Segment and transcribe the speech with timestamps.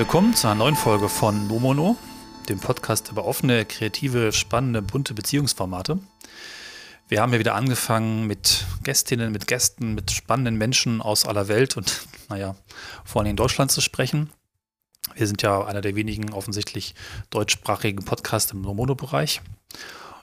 [0.00, 1.94] Willkommen zu einer neuen Folge von Nomono,
[2.48, 5.98] dem Podcast über offene, kreative, spannende, bunte Beziehungsformate.
[7.08, 11.76] Wir haben ja wieder angefangen mit Gästinnen, mit Gästen, mit spannenden Menschen aus aller Welt
[11.76, 12.56] und, naja,
[13.04, 14.30] vor allem in Deutschland zu sprechen.
[15.16, 16.94] Wir sind ja einer der wenigen offensichtlich
[17.28, 19.42] deutschsprachigen Podcasts im Nomono-Bereich.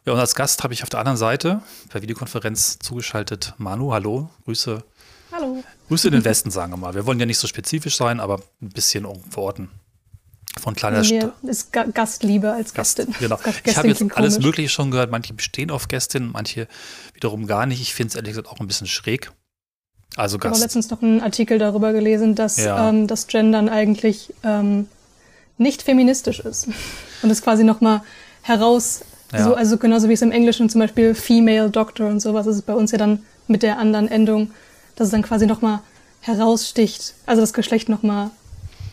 [0.05, 3.93] Ja, und als Gast habe ich auf der anderen Seite per Videokonferenz zugeschaltet Manu.
[3.93, 4.83] Hallo, Grüße
[5.31, 5.63] Hallo.
[5.87, 6.95] Grüße in den Westen, sagen wir mal.
[6.95, 9.69] Wir wollen ja nicht so spezifisch sein, aber ein bisschen verorten.
[10.59, 13.15] Von kleiner Mir ist Ga Gastliebe als Gast, Gästin.
[13.19, 13.39] Genau.
[13.63, 15.11] Ich habe jetzt alles Mögliche schon gehört.
[15.11, 16.67] Manche bestehen auf Gästin, manche
[17.13, 17.81] wiederum gar nicht.
[17.81, 19.31] Ich finde es ehrlich gesagt auch ein bisschen schräg.
[20.15, 20.55] Also Gast.
[20.55, 22.89] Ich habe letztens noch einen Artikel darüber gelesen, dass ja.
[22.89, 24.87] ähm, das Gendern eigentlich ähm,
[25.57, 26.69] nicht feministisch ist.
[27.21, 28.01] Und es quasi nochmal
[28.41, 29.43] heraus, ja.
[29.43, 32.61] so, also genauso wie es im Englischen zum Beispiel Female Doctor und sowas ist es
[32.61, 34.51] bei uns ja dann mit der anderen Endung
[34.97, 35.79] dass es dann quasi nochmal
[36.19, 38.31] heraussticht, also das Geschlecht nochmal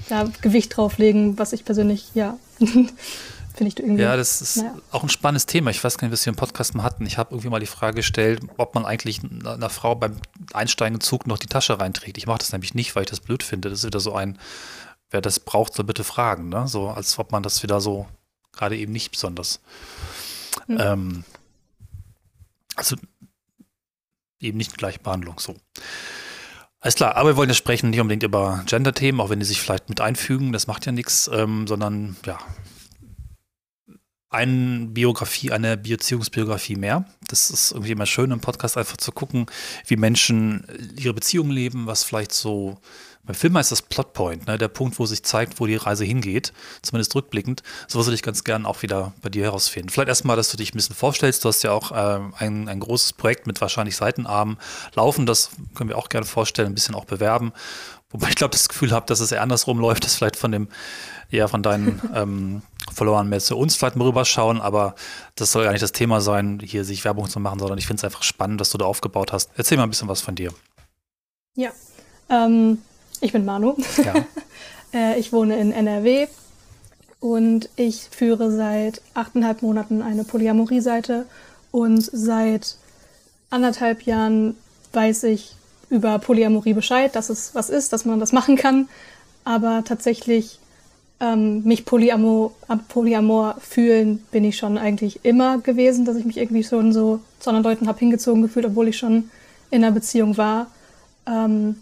[0.08, 4.02] ja, Gewicht drauflegen, was ich persönlich, ja, finde ich irgendwie.
[4.02, 4.75] Ja, das ist naja.
[4.91, 5.70] auch ein spannendes Thema.
[5.70, 7.06] Ich weiß gar nicht, was wir im Podcast mal hatten.
[7.06, 10.16] Ich habe irgendwie mal die Frage gestellt, ob man eigentlich einer Frau beim
[10.52, 12.19] Einsteigen im Zug noch die Tasche reinträgt.
[12.19, 13.70] Ich mache das nämlich nicht, weil ich das blöd finde.
[13.70, 14.38] Das ist wieder so ein,
[15.10, 16.50] wer das braucht, soll bitte fragen.
[16.50, 16.69] Ne?
[16.69, 18.06] So, als ob man das wieder so
[18.52, 19.60] gerade eben nicht besonders.
[20.66, 20.78] Mhm.
[20.80, 21.25] Ähm,
[22.77, 22.97] also
[24.45, 25.56] eben nicht Gleichbehandlung so.
[26.81, 29.61] Alles klar, aber wir wollen ja sprechen nicht unbedingt über Gender-Themen, auch wenn die sich
[29.61, 32.39] vielleicht mit einfügen, das macht ja nichts, ähm, sondern ja,
[34.34, 37.06] eine Biografie, eine Beziehungsbiografie mehr.
[37.28, 39.47] Das ist irgendwie immer schön im Podcast einfach zu gucken,
[39.87, 40.66] wie Menschen
[40.99, 42.78] ihre Beziehungen leben, was vielleicht so
[43.27, 44.59] beim Film heißt das Plotpoint, ne?
[44.59, 46.53] der Punkt, wo sich zeigt, wo die Reise hingeht,
[46.83, 47.62] zumindest rückblickend.
[47.89, 49.89] So würde ich ganz gern auch wieder bei dir herausfinden.
[49.89, 51.45] Vielleicht erstmal, dass du dich ein bisschen vorstellst.
[51.45, 54.59] Du hast ja auch äh, ein, ein großes Projekt mit wahrscheinlich Seitenarmen
[54.95, 55.25] laufen.
[55.25, 57.53] Das können wir auch gerne vorstellen, ein bisschen auch bewerben.
[58.11, 60.69] Wobei ich glaube, das Gefühl habe, dass es eher andersrum läuft, dass vielleicht von dem,
[61.31, 62.62] eher von deinen ähm,
[62.95, 64.95] Followern mehr zu uns vielleicht mal rüberschauen, aber
[65.35, 68.01] das soll gar nicht das Thema sein, hier sich Werbung zu machen, sondern ich finde
[68.01, 69.51] es einfach spannend, dass du da aufgebaut hast.
[69.56, 70.53] Erzähl mal ein bisschen was von dir.
[71.56, 71.71] Ja,
[72.29, 72.79] ähm,
[73.20, 73.75] ich bin Manu.
[74.04, 74.14] Ja.
[74.92, 76.28] Äh, ich wohne in NRW
[77.19, 81.26] und ich führe seit achteinhalb Monaten eine Polyamorie-Seite
[81.72, 82.76] und seit
[83.50, 84.56] anderthalb Jahren
[84.92, 85.56] weiß ich
[85.91, 88.88] über Polyamorie Bescheid, dass es was ist, dass man das machen kann.
[89.42, 90.60] Aber tatsächlich
[91.20, 92.52] ähm, mich Polyamor,
[92.88, 97.50] Polyamor fühlen bin ich schon eigentlich immer gewesen, dass ich mich irgendwie schon so zu
[97.50, 99.31] anderen Leuten habe hingezogen gefühlt, obwohl ich schon
[99.70, 100.66] in einer Beziehung war.
[101.26, 101.76] Ähm,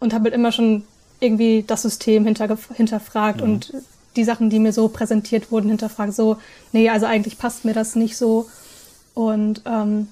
[0.00, 0.84] und habe halt immer schon
[1.20, 3.44] irgendwie das System hinter, hinterfragt mhm.
[3.44, 3.72] und
[4.16, 6.14] die Sachen, die mir so präsentiert wurden, hinterfragt.
[6.14, 6.38] So,
[6.72, 8.48] nee, also eigentlich passt mir das nicht so.
[9.14, 10.08] Und ähm,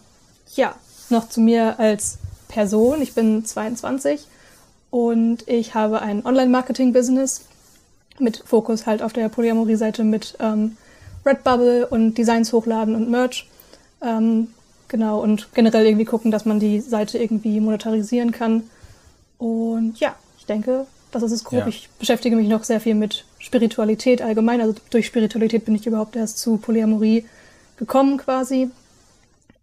[0.54, 0.74] ja,
[1.10, 3.02] noch zu mir als Person.
[3.02, 4.26] Ich bin 22
[4.90, 7.44] und ich habe ein Online-Marketing-Business
[8.18, 10.76] mit Fokus halt auf der Polyamorie-Seite mit ähm,
[11.24, 13.48] Redbubble und Designs hochladen und Merch.
[14.02, 14.48] Ähm,
[14.88, 18.64] genau, und generell irgendwie gucken, dass man die Seite irgendwie monetarisieren kann.
[19.38, 21.60] Und ja, ich denke, das ist es grob.
[21.60, 21.66] Ja.
[21.68, 24.60] Ich beschäftige mich noch sehr viel mit Spiritualität allgemein.
[24.60, 27.24] Also durch Spiritualität bin ich überhaupt erst zu Polyamorie
[27.76, 28.70] gekommen quasi.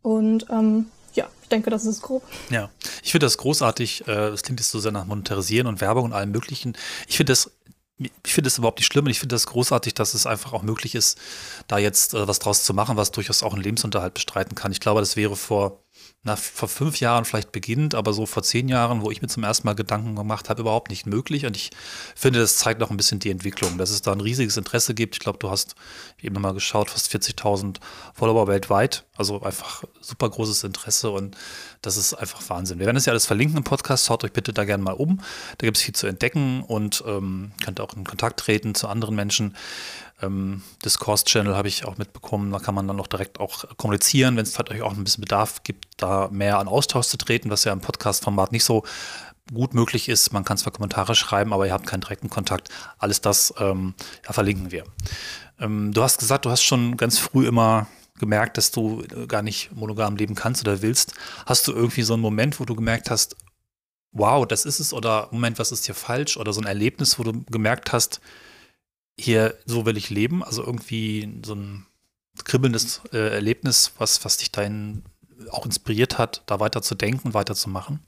[0.02, 2.24] Und ähm, ja, ich denke, das ist es grob.
[2.50, 2.70] Ja,
[3.04, 4.08] ich finde das großartig.
[4.08, 6.74] Äh, es klingt jetzt so sehr nach Monetarisieren und Werbung und allem Möglichen.
[7.08, 7.52] Ich finde das
[7.98, 10.64] ich finde es überhaupt nicht schlimm und ich finde das großartig, dass es einfach auch
[10.64, 11.18] möglich ist,
[11.68, 14.74] da jetzt äh, was draus zu machen, was durchaus auch einen Lebensunterhalt bestreiten kann.
[14.74, 15.85] Ich glaube, das wäre vor
[16.26, 19.44] na, vor fünf Jahren vielleicht beginnt, aber so vor zehn Jahren, wo ich mir zum
[19.44, 21.46] ersten Mal Gedanken gemacht habe, überhaupt nicht möglich.
[21.46, 21.70] Und ich
[22.16, 25.14] finde, das zeigt noch ein bisschen die Entwicklung, dass es da ein riesiges Interesse gibt.
[25.14, 25.76] Ich glaube, du hast
[26.20, 27.78] eben nochmal geschaut, fast 40.000
[28.16, 29.06] Follower weltweit.
[29.16, 31.38] Also einfach super großes Interesse und
[31.84, 32.80] das ist einfach Wahnsinn.
[32.80, 34.08] Wir werden es ja alles verlinken im Podcast.
[34.08, 35.22] Schaut euch bitte da gerne mal um.
[35.60, 39.16] Da gibt es viel zu entdecken und ähm, könnt auch in Kontakt treten zu anderen
[39.16, 39.56] Menschen
[40.22, 42.52] ähm, Discourse-Channel habe ich auch mitbekommen.
[42.52, 45.22] Da kann man dann auch direkt auch kommunizieren, wenn es vielleicht euch auch ein bisschen
[45.22, 48.84] Bedarf gibt, da mehr an Austausch zu treten, was ja im Podcast-Format nicht so
[49.54, 50.34] gut möglich ist.
[50.34, 52.70] Man kann zwar Kommentare schreiben, aber ihr habt keinen direkten Kontakt.
[52.98, 53.94] Alles das ähm,
[54.26, 54.86] ja, verlinken wir.
[55.60, 59.76] Ähm, du hast gesagt, du hast schon ganz früh immer gemerkt, dass du gar nicht
[59.76, 61.14] monogam leben kannst oder willst.
[61.46, 63.36] Hast du irgendwie so einen Moment, wo du gemerkt hast,
[64.12, 67.24] wow, das ist es oder Moment, was ist hier falsch oder so ein Erlebnis, wo
[67.24, 68.22] du gemerkt hast,
[69.18, 71.86] hier, so will ich leben, also irgendwie so ein
[72.44, 75.04] kribbelndes äh, Erlebnis, was, was dich dahin
[75.52, 78.00] auch inspiriert hat, da weiter zu denken, weiter zu?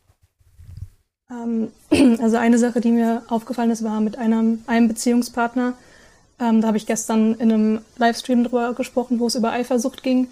[1.29, 1.71] Ähm,
[2.21, 5.73] also eine Sache, die mir aufgefallen ist, war mit einem, einem Beziehungspartner.
[6.39, 10.27] Ähm, da habe ich gestern in einem Livestream drüber gesprochen, wo es über Eifersucht ging,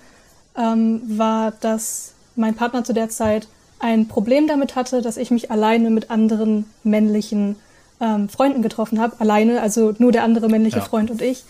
[0.57, 3.47] ähm, war, dass mein Partner zu der Zeit
[3.79, 7.55] ein Problem damit hatte, dass ich mich alleine mit anderen männlichen
[7.99, 10.83] ähm, Freunden getroffen habe, alleine, also nur der andere männliche ja.
[10.83, 11.43] Freund und ich.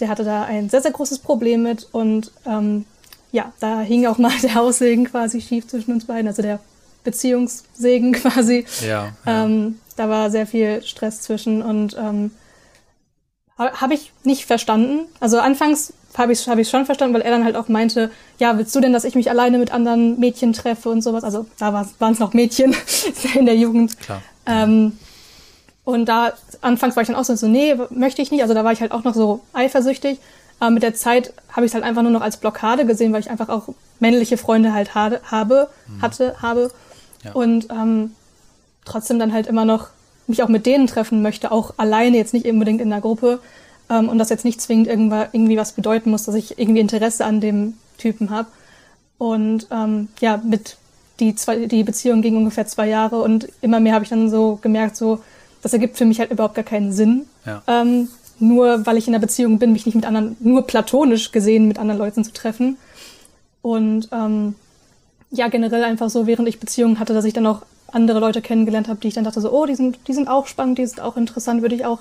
[0.00, 2.86] Der hatte da ein sehr, sehr großes Problem mit und ähm,
[3.30, 6.60] ja, da hing auch mal der Haussegen quasi schief zwischen uns beiden, also der
[7.04, 8.64] Beziehungssegen quasi.
[8.80, 9.12] Ja.
[9.26, 9.44] ja.
[9.44, 12.30] Ähm, da war sehr viel Stress zwischen und ähm,
[13.58, 15.06] habe ich nicht verstanden.
[15.20, 18.10] Also anfangs habe ich es hab ich schon verstanden, weil er dann halt auch meinte,
[18.38, 21.24] ja, willst du denn, dass ich mich alleine mit anderen Mädchen treffe und sowas?
[21.24, 22.74] Also da waren es noch Mädchen
[23.34, 23.98] in der Jugend.
[24.00, 24.22] Klar.
[24.46, 24.98] Ähm,
[25.84, 28.42] und da anfangs war ich dann auch so, nee, möchte ich nicht.
[28.42, 30.18] Also da war ich halt auch noch so eifersüchtig.
[30.60, 33.20] Aber mit der Zeit habe ich es halt einfach nur noch als Blockade gesehen, weil
[33.20, 33.68] ich einfach auch
[33.98, 36.02] männliche Freunde halt habe, mhm.
[36.02, 36.70] hatte, habe.
[37.24, 37.32] Ja.
[37.32, 38.12] Und ähm,
[38.84, 39.88] trotzdem dann halt immer noch
[40.28, 43.40] mich auch mit denen treffen möchte, auch alleine, jetzt nicht unbedingt in der Gruppe.
[43.90, 47.40] Ähm, und das jetzt nicht zwingend irgendwie was bedeuten muss, dass ich irgendwie Interesse an
[47.40, 48.48] dem Typen habe.
[49.18, 50.76] Und ähm, ja, mit
[51.18, 54.58] die, zwei, die Beziehung ging ungefähr zwei Jahre und immer mehr habe ich dann so
[54.62, 55.20] gemerkt, so,
[55.62, 57.26] das ergibt für mich halt überhaupt gar keinen Sinn.
[57.46, 57.62] Ja.
[57.66, 61.68] Ähm, nur weil ich in einer Beziehung bin, mich nicht mit anderen, nur platonisch gesehen
[61.68, 62.76] mit anderen Leuten zu treffen.
[63.62, 64.56] Und ähm,
[65.30, 67.62] ja, generell einfach so, während ich Beziehungen hatte, dass ich dann auch
[67.92, 70.46] andere Leute kennengelernt habe, die ich dann dachte so, oh, die sind, die sind auch
[70.46, 72.00] spannend, die sind auch interessant, würde ich auch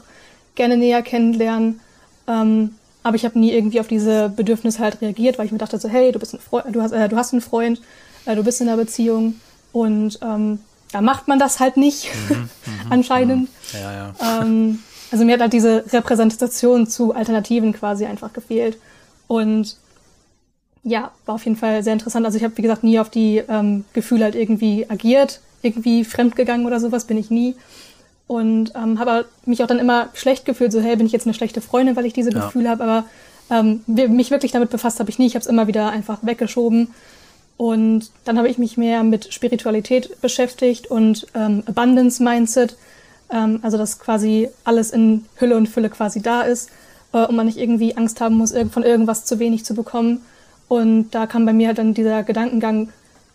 [0.56, 1.80] gerne näher kennenlernen.
[2.28, 5.80] Ähm, aber ich habe nie irgendwie auf diese Bedürfnisse halt reagiert, weil ich mir dachte
[5.80, 7.82] so, hey, du bist ein Freund, du hast, äh, du hast einen Freund,
[8.26, 9.36] äh, du bist in einer Beziehung
[9.72, 10.60] und ähm,
[10.92, 12.50] da macht man das halt nicht, mhm, mhm
[12.90, 13.42] anscheinend.
[13.42, 13.80] Mhm.
[13.80, 14.42] Ja, ja.
[14.42, 14.80] Ähm,
[15.12, 18.78] also mir hat halt diese Repräsentation zu Alternativen quasi einfach gefehlt.
[19.28, 19.78] Und
[20.84, 22.26] ja, war auf jeden Fall sehr interessant.
[22.26, 26.66] Also ich habe, wie gesagt, nie auf die ähm, Gefühle halt irgendwie agiert, irgendwie fremdgegangen
[26.66, 27.56] oder sowas bin ich nie.
[28.28, 31.34] Und ähm, habe mich auch dann immer schlecht gefühlt, so, hey, bin ich jetzt eine
[31.34, 32.46] schlechte Freundin, weil ich diese ja.
[32.46, 32.84] Gefühle habe.
[32.84, 33.04] Aber
[33.50, 35.28] ähm, mich wirklich damit befasst habe ich nie.
[35.28, 36.94] Ich habe es immer wieder einfach weggeschoben.
[37.62, 42.76] Und dann habe ich mich mehr mit Spiritualität beschäftigt und ähm, Abundance Mindset.
[43.32, 46.72] Ähm, also, dass quasi alles in Hülle und Fülle quasi da ist
[47.14, 50.22] äh, und man nicht irgendwie Angst haben muss, von irgendwas zu wenig zu bekommen.
[50.70, 52.90] Und da kam bei mir halt dann dieser Gedankengang,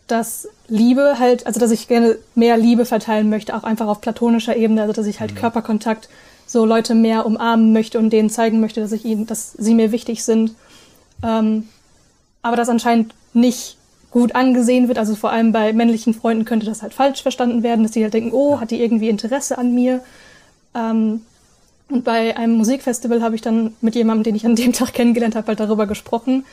[0.08, 4.56] dass Liebe halt, also dass ich gerne mehr Liebe verteilen möchte, auch einfach auf platonischer
[4.56, 5.38] Ebene, also dass ich halt mhm.
[5.38, 6.08] Körperkontakt
[6.48, 9.92] so Leute mehr umarmen möchte und denen zeigen möchte, dass ich ihnen, dass sie mir
[9.92, 10.56] wichtig sind.
[11.22, 11.68] Ähm,
[12.42, 13.76] aber das anscheinend nicht
[14.10, 17.82] gut angesehen wird, also vor allem bei männlichen Freunden könnte das halt falsch verstanden werden,
[17.82, 20.00] dass die halt denken, oh, hat die irgendwie Interesse an mir?
[20.74, 21.22] Ähm,
[21.88, 25.36] und bei einem Musikfestival habe ich dann mit jemandem, den ich an dem Tag kennengelernt
[25.36, 26.44] habe, halt darüber gesprochen,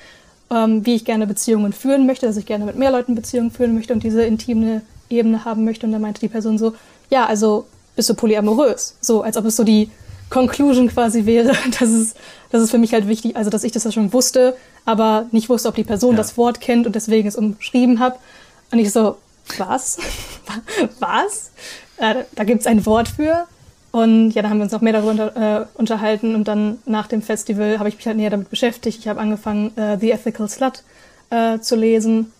[0.51, 3.73] ähm, wie ich gerne Beziehungen führen möchte, dass ich gerne mit mehr Leuten Beziehungen führen
[3.73, 5.85] möchte und diese intime Ebene haben möchte.
[5.85, 6.73] Und da meinte die Person so,
[7.09, 7.65] ja, also
[7.95, 8.97] bist du polyamorös?
[9.01, 9.89] So, als ob es so die
[10.33, 11.53] Conclusion quasi wäre.
[11.79, 12.17] Das ist,
[12.51, 15.49] das ist für mich halt wichtig, also dass ich das ja schon wusste, aber nicht
[15.49, 16.17] wusste, ob die Person ja.
[16.17, 18.17] das Wort kennt und deswegen es umschrieben habe.
[18.71, 19.17] Und ich so,
[19.57, 19.97] was?
[20.99, 21.51] was?
[21.97, 23.45] Äh, da gibt's ein Wort für.
[23.91, 27.21] Und ja, da haben wir uns noch mehr darüber äh, unterhalten und dann nach dem
[27.21, 28.99] Festival habe ich mich halt näher damit beschäftigt.
[28.99, 30.81] Ich habe angefangen, äh, The Ethical Slut
[31.29, 32.33] äh, zu lesen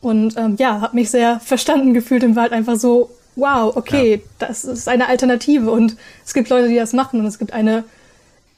[0.00, 4.16] und ähm, ja, habe mich sehr verstanden gefühlt und war halt einfach so, wow, okay,
[4.16, 4.20] ja.
[4.38, 7.84] das ist eine Alternative und es gibt Leute, die das machen und es gibt eine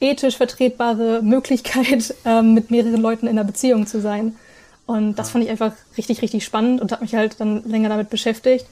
[0.01, 4.37] ethisch vertretbare Möglichkeit, ähm, mit mehreren Leuten in einer Beziehung zu sein.
[4.85, 8.11] Und das fand ich einfach richtig, richtig spannend und habe mich halt dann länger damit
[8.11, 8.67] beschäftigt.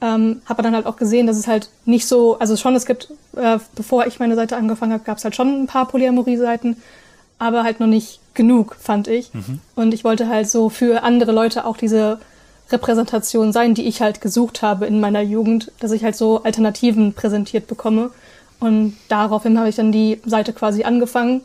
[0.00, 3.08] Ähm, habe dann halt auch gesehen, dass es halt nicht so, also schon, es gibt,
[3.36, 6.76] äh, bevor ich meine Seite angefangen habe, gab es halt schon ein paar Polyamorie-Seiten,
[7.38, 9.32] aber halt noch nicht genug, fand ich.
[9.32, 9.60] Mhm.
[9.76, 12.18] Und ich wollte halt so für andere Leute auch diese
[12.70, 17.12] Repräsentation sein, die ich halt gesucht habe in meiner Jugend, dass ich halt so Alternativen
[17.12, 18.10] präsentiert bekomme.
[18.60, 21.42] Und daraufhin habe ich dann die Seite quasi angefangen.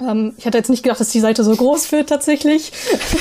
[0.00, 2.72] Ähm, ich hatte jetzt nicht gedacht, dass die Seite so groß wird tatsächlich.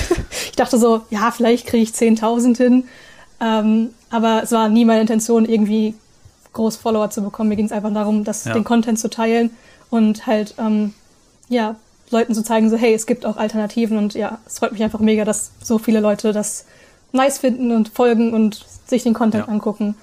[0.46, 2.84] ich dachte so, ja, vielleicht kriege ich 10.000 hin.
[3.42, 5.96] Ähm, aber es war nie meine Intention, irgendwie
[6.54, 7.50] groß Follower zu bekommen.
[7.50, 8.54] Mir ging es einfach darum, das, ja.
[8.54, 9.52] den Content zu teilen
[9.90, 10.94] und halt, ähm,
[11.50, 11.76] ja,
[12.12, 15.00] Leuten zu zeigen, so, hey, es gibt auch Alternativen und ja, es freut mich einfach
[15.00, 16.66] mega, dass so viele Leute das
[17.12, 19.52] nice finden und folgen und sich den Content ja.
[19.52, 19.96] angucken.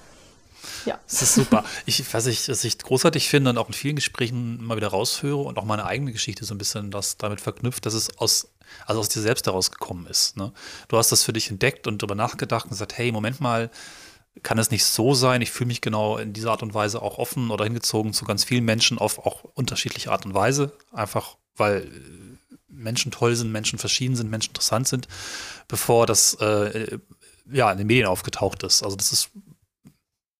[0.85, 0.99] Ja.
[1.07, 1.63] Das ist super.
[1.85, 5.37] Ich, was ich, was ich großartig finde und auch in vielen Gesprächen mal wieder raushöre
[5.37, 8.49] und auch meine eigene Geschichte so ein bisschen das damit verknüpft, dass es aus,
[8.85, 10.37] also aus dir selbst herausgekommen ist.
[10.37, 10.51] Ne?
[10.87, 13.69] Du hast das für dich entdeckt und darüber nachgedacht und gesagt, hey, Moment mal,
[14.43, 15.41] kann es nicht so sein?
[15.41, 18.43] Ich fühle mich genau in dieser Art und Weise auch offen oder hingezogen zu ganz
[18.43, 20.71] vielen Menschen auf auch unterschiedliche Art und Weise.
[20.91, 21.91] Einfach weil
[22.69, 25.07] Menschen toll sind, Menschen verschieden sind, Menschen interessant sind,
[25.67, 26.99] bevor das äh,
[27.51, 28.83] ja in den Medien aufgetaucht ist.
[28.83, 29.31] Also das ist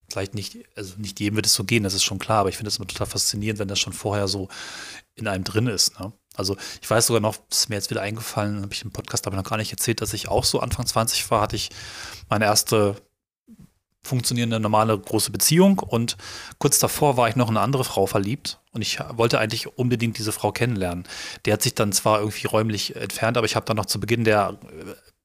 [0.10, 2.58] vielleicht nicht, also nicht jedem wird es so gehen, das ist schon klar, aber ich
[2.58, 4.48] finde es immer total faszinierend, wenn das schon vorher so
[5.16, 6.00] in einem drin ist.
[6.00, 6.12] Ne?
[6.36, 9.28] Also ich weiß sogar noch, das ist mir jetzt wieder eingefallen, habe ich im Podcast
[9.28, 11.70] aber noch gar nicht erzählt, dass ich auch so Anfang 20 war, hatte ich
[12.30, 12.96] meine erste
[14.04, 15.80] funktionierende, normale, große Beziehung.
[15.80, 16.18] Und
[16.58, 18.60] kurz davor war ich noch in eine andere Frau verliebt.
[18.72, 21.06] Und ich wollte eigentlich unbedingt diese Frau kennenlernen.
[21.46, 24.24] Der hat sich dann zwar irgendwie räumlich entfernt, aber ich habe dann noch zu Beginn
[24.24, 24.60] der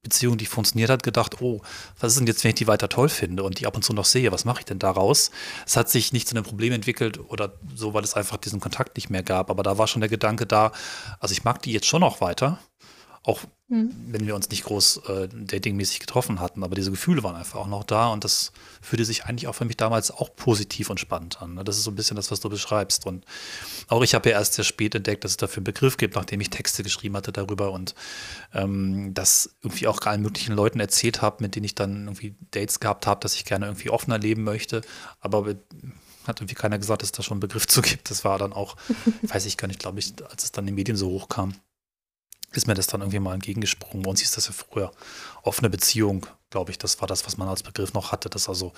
[0.05, 1.61] Beziehung, die funktioniert hat, gedacht, oh,
[1.99, 3.91] was ist denn jetzt, wenn ich die weiter toll finde und die ab und zu
[3.91, 5.31] noch sehe, was mache ich denn daraus?
[5.65, 8.95] Es hat sich nicht zu einem Problem entwickelt oder so, weil es einfach diesen Kontakt
[8.95, 10.71] nicht mehr gab, aber da war schon der Gedanke da,
[11.19, 12.59] also ich mag die jetzt schon noch weiter,
[13.25, 13.91] auch mhm.
[14.11, 17.67] wenn wir uns nicht groß äh, datingmäßig getroffen hatten, aber diese Gefühle waren einfach auch
[17.67, 18.51] noch da und das
[18.81, 21.55] fühlte sich eigentlich auch für mich damals auch positiv und spannend an.
[21.55, 21.63] Ne?
[21.63, 23.07] Das ist so ein bisschen das, was du beschreibst.
[23.07, 23.25] Und
[23.87, 26.39] auch ich habe ja erst sehr spät entdeckt, dass es dafür einen Begriff gibt, nachdem
[26.39, 27.95] ich Texte geschrieben hatte darüber und
[28.53, 32.79] ähm, das irgendwie auch allen möglichen Leuten erzählt habe, mit denen ich dann irgendwie Dates
[32.79, 34.81] gehabt habe, dass ich gerne irgendwie offener leben möchte.
[35.19, 35.47] Aber
[36.27, 38.11] hat irgendwie keiner gesagt, dass es da schon einen Begriff zu gibt.
[38.11, 38.75] Das war dann auch,
[39.23, 41.55] weiß ich gar nicht, glaube ich, als es dann in den Medien so hochkam
[42.55, 44.03] ist mir das dann irgendwie mal entgegengesprungen.
[44.03, 44.91] Bei uns hieß das ja früher
[45.43, 46.77] offene Beziehung, glaube ich.
[46.77, 48.29] Das war das, was man als Begriff noch hatte.
[48.29, 48.73] Das also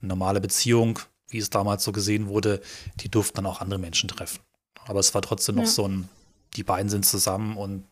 [0.00, 2.60] eine normale Beziehung, wie es damals so gesehen wurde,
[3.00, 4.40] die durften dann auch andere Menschen treffen.
[4.86, 5.62] Aber es war trotzdem ja.
[5.62, 6.08] noch so ein,
[6.56, 7.84] die beiden sind zusammen und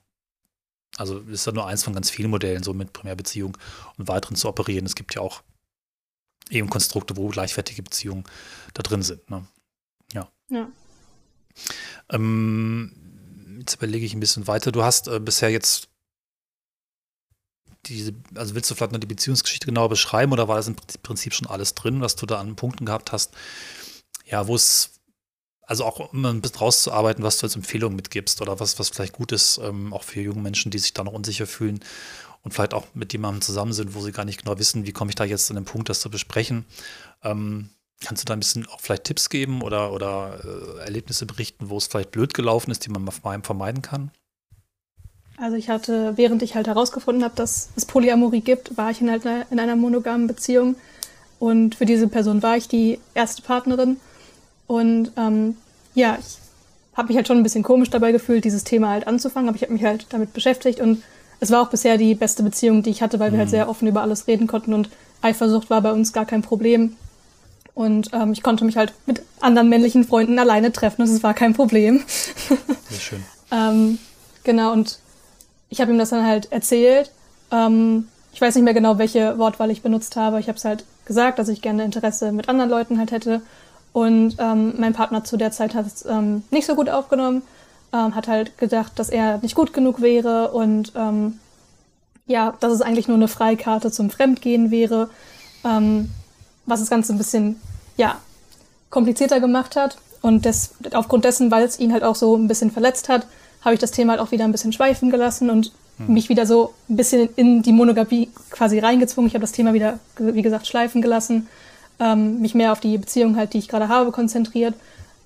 [0.99, 3.57] also ist ja nur eins von ganz vielen Modellen, so mit Primärbeziehung
[3.97, 4.85] und weiteren zu operieren.
[4.85, 5.43] Es gibt ja auch
[6.51, 8.25] eben Konstrukte, wo gleichwertige Beziehungen
[8.75, 9.29] da drin sind.
[9.31, 9.47] Ne?
[10.13, 10.29] Ja.
[10.51, 10.69] ja.
[12.11, 12.93] Ähm,
[13.63, 14.73] jetzt überlege ich ein bisschen weiter.
[14.73, 15.89] Du hast äh, bisher jetzt
[17.87, 21.35] diese, also willst du vielleicht noch die Beziehungsgeschichte genauer beschreiben oder war das im Prinzip
[21.35, 23.33] schon alles drin, was du da an Punkten gehabt hast?
[24.25, 25.01] Ja, wo es,
[25.63, 29.15] also auch um ein bisschen rauszuarbeiten, was du als Empfehlung mitgibst oder was, was vielleicht
[29.15, 31.81] gut ist, ähm, auch für junge Menschen, die sich da noch unsicher fühlen
[32.43, 35.11] und vielleicht auch mit jemandem zusammen sind, wo sie gar nicht genau wissen, wie komme
[35.11, 36.67] ich da jetzt an den Punkt, das zu besprechen.
[37.23, 37.71] Ähm,
[38.05, 41.77] Kannst du da ein bisschen auch vielleicht Tipps geben oder, oder äh, Erlebnisse berichten, wo
[41.77, 44.11] es vielleicht blöd gelaufen ist, die man vermeiden kann?
[45.39, 49.11] Also ich hatte, während ich halt herausgefunden habe, dass es Polyamorie gibt, war ich in,
[49.11, 50.77] halt in einer monogamen Beziehung
[51.39, 53.97] und für diese Person war ich die erste Partnerin
[54.67, 55.57] und ähm,
[55.95, 56.39] ja, ich
[56.97, 59.63] habe mich halt schon ein bisschen komisch dabei gefühlt, dieses Thema halt anzufangen, aber ich
[59.63, 61.03] habe mich halt damit beschäftigt und
[61.41, 63.35] es war auch bisher die beste Beziehung, die ich hatte, weil mhm.
[63.35, 63.53] wir halt mhm.
[63.53, 64.91] sehr offen über alles reden konnten und
[65.23, 66.97] Eifersucht war bei uns gar kein Problem.
[67.75, 71.35] Und ähm, ich konnte mich halt mit anderen männlichen Freunden alleine treffen und es war
[71.35, 72.05] kein Problem.
[72.91, 73.23] Sehr schön.
[73.51, 73.99] ähm,
[74.45, 74.99] genau, und
[75.71, 77.11] ich habe ihm das dann halt erzählt.
[77.51, 80.39] Ähm, ich weiß nicht mehr genau, welche Wortwahl ich benutzt habe.
[80.39, 83.41] Ich habe es halt gesagt, dass ich gerne Interesse mit anderen Leuten halt hätte.
[83.93, 87.43] Und ähm, mein Partner zu der Zeit hat es ähm, nicht so gut aufgenommen,
[87.93, 91.39] ähm, hat halt gedacht, dass er nicht gut genug wäre und ähm,
[92.27, 95.11] ja, dass es eigentlich nur eine Freikarte zum Fremdgehen wäre.
[95.65, 96.11] Ähm,
[96.67, 97.61] was das Ganze ein bisschen,
[97.97, 98.19] ja,
[98.91, 99.97] komplizierter gemacht hat.
[100.21, 103.27] Und das, aufgrund dessen, weil es ihn halt auch so ein bisschen verletzt hat,
[103.63, 106.15] habe ich das Thema halt auch wieder ein bisschen schweifen gelassen und hm.
[106.15, 109.29] mich wieder so ein bisschen in die Monogamie quasi reingezwungen.
[109.29, 111.49] Ich habe das Thema wieder, wie gesagt, schleifen gelassen,
[111.99, 114.75] ähm, mich mehr auf die Beziehung halt, die ich gerade habe, konzentriert,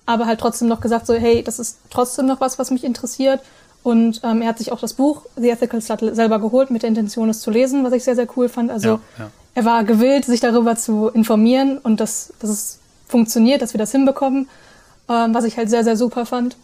[0.07, 3.41] aber halt trotzdem noch gesagt so, hey, das ist trotzdem noch was, was mich interessiert.
[3.83, 6.89] Und ähm, er hat sich auch das Buch The Ethical Slut selber geholt, mit der
[6.89, 8.71] Intention, es zu lesen, was ich sehr, sehr cool fand.
[8.71, 13.63] Also ja, ja er war gewillt, sich darüber zu informieren und dass, dass es funktioniert,
[13.63, 14.51] dass wir das hinbekommen,
[15.09, 16.57] ähm, was ich halt sehr, sehr super fand.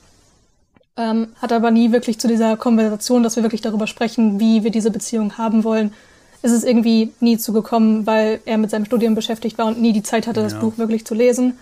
[0.98, 4.70] Ähm, hat aber nie wirklich zu dieser Konversation, dass wir wirklich darüber sprechen, wie wir
[4.70, 5.94] diese Beziehung haben wollen,
[6.42, 10.02] ist es irgendwie nie zugekommen, weil er mit seinem Studium beschäftigt war und nie die
[10.02, 10.44] Zeit hatte, ja.
[10.44, 11.56] das Buch wirklich zu lesen.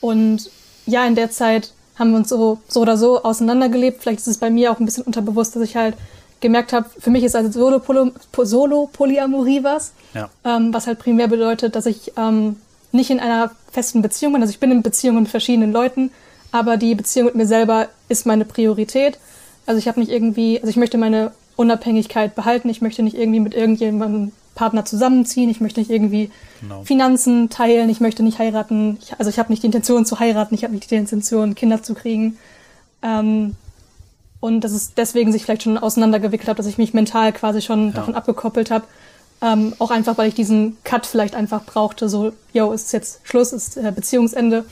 [0.00, 0.50] Und
[0.86, 4.02] ja, in der Zeit haben wir uns so, so oder so auseinandergelebt.
[4.02, 5.94] Vielleicht ist es bei mir auch ein bisschen unterbewusst, dass ich halt
[6.40, 10.30] gemerkt habe, für mich ist also Solo-Polyamorie Solo was, ja.
[10.44, 12.56] ähm, was halt primär bedeutet, dass ich ähm,
[12.92, 14.42] nicht in einer festen Beziehung bin.
[14.42, 16.10] Also ich bin in Beziehungen mit verschiedenen Leuten,
[16.52, 19.18] aber die Beziehung mit mir selber ist meine Priorität.
[19.66, 22.68] Also ich habe nicht irgendwie, also ich möchte meine Unabhängigkeit behalten.
[22.68, 25.50] Ich möchte nicht irgendwie mit irgendjemandem Partner zusammenziehen.
[25.50, 26.30] Ich möchte nicht irgendwie
[26.60, 26.82] genau.
[26.84, 27.90] Finanzen teilen.
[27.90, 28.98] Ich möchte nicht heiraten.
[29.02, 30.54] Ich, also ich habe nicht die Intention zu heiraten.
[30.54, 32.38] Ich habe nicht die Intention, Kinder zu kriegen.
[33.02, 33.56] Ähm,
[34.40, 37.88] und dass es deswegen sich vielleicht schon auseinandergewickelt hat, dass ich mich mental quasi schon
[37.88, 37.94] ja.
[37.94, 38.84] davon abgekoppelt habe.
[39.40, 43.52] Ähm, auch einfach, weil ich diesen Cut vielleicht einfach brauchte, so, yo, ist jetzt Schluss,
[43.52, 44.64] ist äh, Beziehungsende.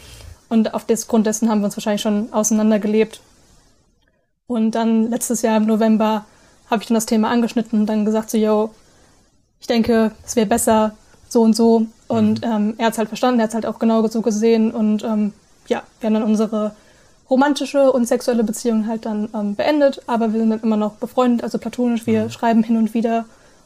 [0.49, 3.21] Und auf des Grund dessen haben wir uns wahrscheinlich schon auseinandergelebt.
[4.47, 6.25] Und dann letztes Jahr im November
[6.71, 8.71] habe ich dann das Thema angeschnitten und dann gesagt so, yo,
[9.61, 10.97] ich denke, es wäre besser
[11.29, 11.87] so und so.
[12.09, 12.51] Und mhm.
[12.53, 14.71] ähm, er hat es halt verstanden, er hat es halt auch genau so gesehen.
[14.73, 15.33] Und ähm,
[15.69, 16.75] ja, wir haben dann unsere
[17.29, 21.43] romantische und sexuelle Beziehung halt dann ähm, beendet, aber wir sind dann immer noch befreundet,
[21.43, 22.07] also platonisch.
[22.07, 22.31] Wir mhm.
[22.31, 23.25] schreiben hin und wieder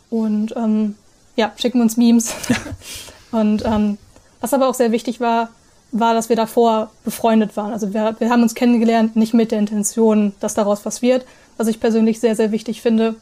[0.09, 0.97] und ähm,
[1.37, 2.35] ja, schicken uns Memes.
[3.33, 3.99] und ähm,
[4.41, 5.51] was aber auch sehr wichtig war,
[5.93, 7.73] war, dass wir davor befreundet waren.
[7.73, 11.27] Also wir, wir haben uns kennengelernt, nicht mit der Intention, dass daraus was wird,
[11.57, 13.17] was ich persönlich sehr, sehr wichtig finde.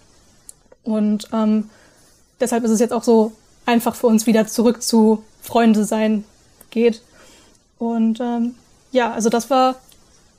[0.84, 1.70] Und ähm,
[2.40, 3.32] deshalb ist es jetzt auch so
[3.66, 6.24] einfach für uns wieder zurück zu Freunde sein
[6.70, 7.02] geht.
[7.78, 8.54] Und ähm,
[8.92, 9.76] ja, also das war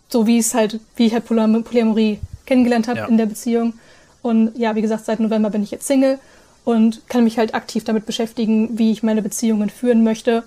[0.10, 3.06] so, wie es halt, wie ich halt Polyamorie kennengelernt habe ja.
[3.06, 3.74] in der Beziehung.
[4.22, 6.20] Und ja, wie gesagt, seit November bin ich jetzt Single
[6.66, 10.44] und kann mich halt aktiv damit beschäftigen, wie ich meine Beziehungen führen möchte.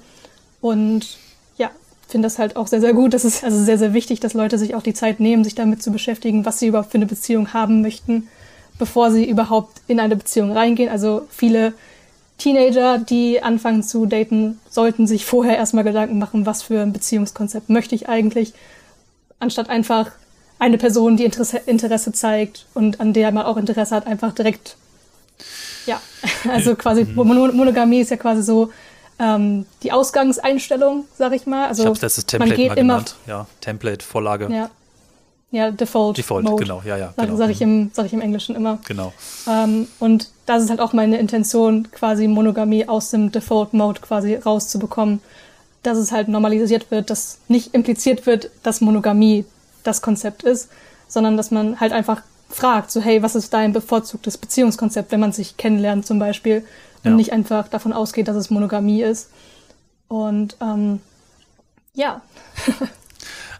[0.60, 1.18] Und
[1.56, 1.70] ja,
[2.08, 3.14] finde das halt auch sehr, sehr gut.
[3.14, 5.82] Das ist also sehr, sehr wichtig, dass Leute sich auch die Zeit nehmen, sich damit
[5.82, 8.28] zu beschäftigen, was sie überhaupt für eine Beziehung haben möchten,
[8.78, 10.90] bevor sie überhaupt in eine Beziehung reingehen.
[10.90, 11.72] Also viele
[12.38, 17.70] Teenager, die anfangen zu daten, sollten sich vorher erstmal Gedanken machen, was für ein Beziehungskonzept
[17.70, 18.52] möchte ich eigentlich,
[19.42, 20.10] anstatt einfach
[20.58, 24.76] eine Person, die Interesse, Interesse zeigt und an der man auch Interesse hat, einfach direkt,
[25.86, 26.00] ja,
[26.48, 27.14] also quasi mhm.
[27.14, 28.70] Monogamie ist ja quasi so
[29.18, 31.66] ähm, die Ausgangseinstellung, sag ich mal.
[31.68, 34.48] Also ich habe das Template man geht mal genannt, immer, ja, Template, Vorlage.
[34.52, 34.70] Ja,
[35.52, 36.16] ja, Default.
[36.16, 37.12] Default, Mode, genau, ja, ja.
[37.14, 37.36] Genau.
[37.36, 38.78] Sag, ich im, sag ich im Englischen immer.
[38.88, 39.12] Genau.
[39.46, 44.34] Ähm, und das ist halt auch meine Intention, quasi Monogamie aus dem Default Mode quasi
[44.34, 45.20] rauszubekommen.
[45.82, 49.44] Dass es halt normalisiert wird, dass nicht impliziert wird, dass Monogamie
[49.82, 50.68] das Konzept ist,
[51.08, 55.32] sondern dass man halt einfach fragt, so hey, was ist dein bevorzugtes Beziehungskonzept, wenn man
[55.32, 56.64] sich kennenlernt zum Beispiel
[57.04, 57.16] und ja.
[57.16, 59.30] nicht einfach davon ausgeht, dass es Monogamie ist.
[60.08, 61.00] Und ähm,
[61.94, 62.22] ja.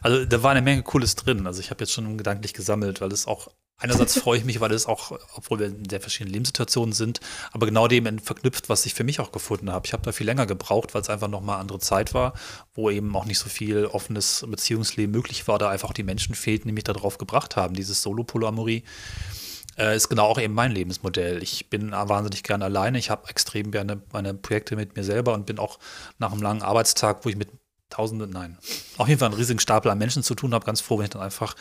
[0.03, 1.47] also da war eine Menge Cooles drin.
[1.47, 3.49] Also ich habe jetzt schon gedanklich gesammelt, weil es auch
[3.83, 7.19] Einerseits freue ich mich, weil es auch, obwohl wir in sehr verschiedenen Lebenssituationen sind,
[7.51, 9.87] aber genau dem verknüpft, was ich für mich auch gefunden habe.
[9.87, 12.35] Ich habe da viel länger gebraucht, weil es einfach nochmal andere Zeit war,
[12.75, 16.37] wo eben auch nicht so viel offenes Beziehungsleben möglich war, da einfach auch die Menschen
[16.37, 17.75] fehlten, die mich darauf gebracht haben.
[17.75, 18.85] Dieses Solo-Polyamorie
[19.77, 21.43] äh, ist genau auch eben mein Lebensmodell.
[21.43, 22.99] Ich bin wahnsinnig gerne alleine.
[22.99, 25.81] Ich habe extrem gerne meine Projekte mit mir selber und bin auch
[26.19, 27.49] nach einem langen Arbeitstag, wo ich mit
[27.92, 28.57] Tausende, nein,
[28.96, 30.64] auf jeden Fall einen riesigen Stapel an Menschen zu tun habe.
[30.64, 31.55] Ganz froh, wenn ich dann einfach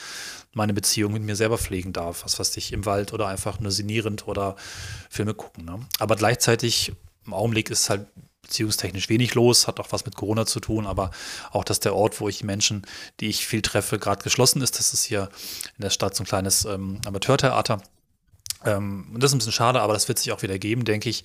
[0.54, 2.24] meine Beziehung mit mir selber pflegen darf.
[2.24, 4.56] Was weiß ich, im Wald oder einfach nur sinnierend oder
[5.10, 5.66] Filme gucken.
[5.66, 5.80] Ne?
[6.00, 6.94] Aber gleichzeitig,
[7.26, 8.08] im Augenblick ist halt
[8.44, 11.12] beziehungstechnisch wenig los, hat auch was mit Corona zu tun, aber
[11.52, 12.86] auch, dass der Ort, wo ich Menschen,
[13.20, 14.80] die ich viel treffe, gerade geschlossen ist.
[14.80, 15.30] Das ist hier
[15.78, 17.82] in der Stadt so ein kleines ähm, Amateurtheater.
[18.66, 21.10] Ähm, und das ist ein bisschen schade, aber das wird sich auch wieder geben, denke
[21.10, 21.24] ich.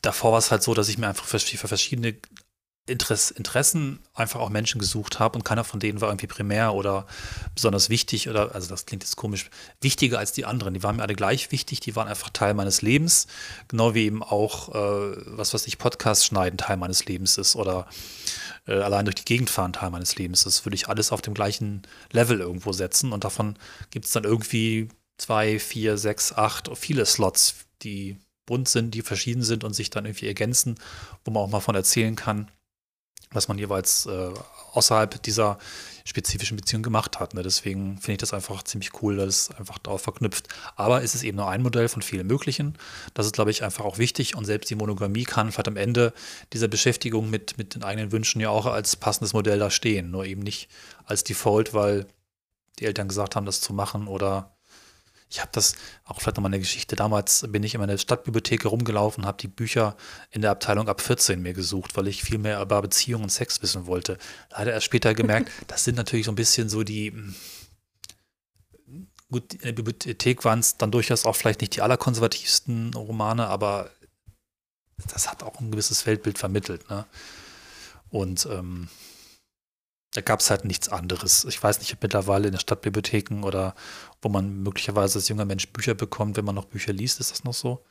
[0.00, 2.16] Davor war es halt so, dass ich mir einfach für, verschiedene
[2.86, 7.06] Interessen einfach auch Menschen gesucht habe und keiner von denen war irgendwie primär oder
[7.54, 10.74] besonders wichtig oder, also das klingt jetzt komisch, wichtiger als die anderen.
[10.74, 13.28] Die waren mir alle gleich wichtig, die waren einfach Teil meines Lebens,
[13.68, 17.86] genau wie eben auch, äh, was weiß ich, Podcast schneiden Teil meines Lebens ist oder
[18.66, 20.66] äh, allein durch die Gegend fahren Teil meines Lebens ist.
[20.66, 23.56] Würde ich alles auf dem gleichen Level irgendwo setzen und davon
[23.90, 29.44] gibt es dann irgendwie zwei, vier, sechs, acht, viele Slots, die bunt sind, die verschieden
[29.44, 30.74] sind und sich dann irgendwie ergänzen,
[31.24, 32.50] wo man auch mal von erzählen kann
[33.32, 34.30] was man jeweils äh,
[34.72, 35.58] außerhalb dieser
[36.04, 37.34] spezifischen Beziehung gemacht hat.
[37.34, 37.42] Ne?
[37.42, 40.48] Deswegen finde ich das einfach ziemlich cool, dass es einfach darauf verknüpft.
[40.76, 42.76] Aber es ist eben nur ein Modell von vielen möglichen.
[43.14, 44.36] Das ist, glaube ich, einfach auch wichtig.
[44.36, 46.12] Und selbst die Monogamie kann vielleicht am Ende
[46.52, 50.10] dieser Beschäftigung mit, mit den eigenen Wünschen ja auch als passendes Modell da stehen.
[50.10, 50.68] Nur eben nicht
[51.04, 52.06] als Default, weil
[52.78, 54.56] die Eltern gesagt haben, das zu machen oder
[55.32, 56.94] ich habe das auch vielleicht nochmal eine Geschichte.
[56.94, 59.96] Damals bin ich in meiner Stadtbibliothek herumgelaufen, habe die Bücher
[60.30, 63.62] in der Abteilung ab 14 mir gesucht, weil ich viel mehr über Beziehung und Sex
[63.62, 64.18] wissen wollte.
[64.50, 67.12] Leider erst später gemerkt, das sind natürlich so ein bisschen so die.
[67.12, 67.34] Hm,
[69.30, 73.90] gut, in der Bibliothek waren es dann durchaus auch vielleicht nicht die allerkonservativsten Romane, aber
[75.10, 76.90] das hat auch ein gewisses Weltbild vermittelt.
[76.90, 77.06] Ne?
[78.10, 78.88] Und ähm,
[80.14, 81.44] da gab es halt nichts anderes.
[81.46, 83.74] Ich weiß nicht, ob mittlerweile in den Stadtbibliotheken oder
[84.20, 87.44] wo man möglicherweise als junger Mensch Bücher bekommt, wenn man noch Bücher liest, ist das
[87.44, 87.82] noch so?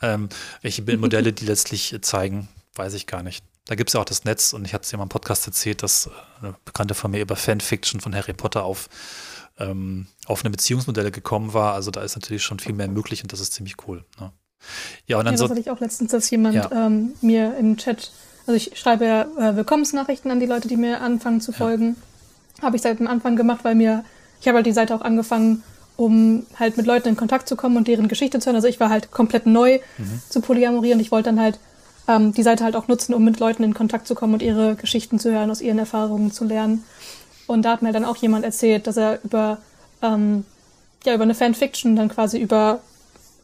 [0.00, 0.28] Ähm,
[0.62, 3.44] welche Bildmodelle die letztlich zeigen, weiß ich gar nicht.
[3.66, 5.46] Da gibt es ja auch das Netz und ich hatte es ja mal im Podcast
[5.46, 6.08] erzählt, dass
[6.40, 8.88] eine Bekannte von mir über Fanfiction von Harry Potter auf
[9.58, 11.74] ähm, offene Beziehungsmodelle gekommen war.
[11.74, 14.04] Also da ist natürlich schon viel mehr möglich und das ist ziemlich cool.
[14.20, 14.32] Ne?
[15.06, 16.70] Ja, und dann ja, das so, hatte ich auch letztens, dass jemand ja.
[16.72, 18.12] ähm, mir im Chat
[18.46, 21.96] also ich schreibe ja äh, Willkommensnachrichten an die Leute, die mir anfangen zu folgen.
[22.58, 22.64] Ja.
[22.64, 24.04] Habe ich seit dem Anfang gemacht, weil mir,
[24.40, 25.62] ich habe halt die Seite auch angefangen,
[25.96, 28.56] um halt mit Leuten in Kontakt zu kommen und deren Geschichte zu hören.
[28.56, 30.20] Also ich war halt komplett neu mhm.
[30.28, 31.58] zu Polyamorie und ich wollte dann halt
[32.06, 34.76] ähm, die Seite halt auch nutzen, um mit Leuten in Kontakt zu kommen und ihre
[34.76, 36.84] Geschichten zu hören, aus ihren Erfahrungen zu lernen.
[37.46, 39.58] Und da hat mir dann auch jemand erzählt, dass er über,
[40.02, 40.44] ähm,
[41.04, 42.80] ja, über eine Fanfiction dann quasi über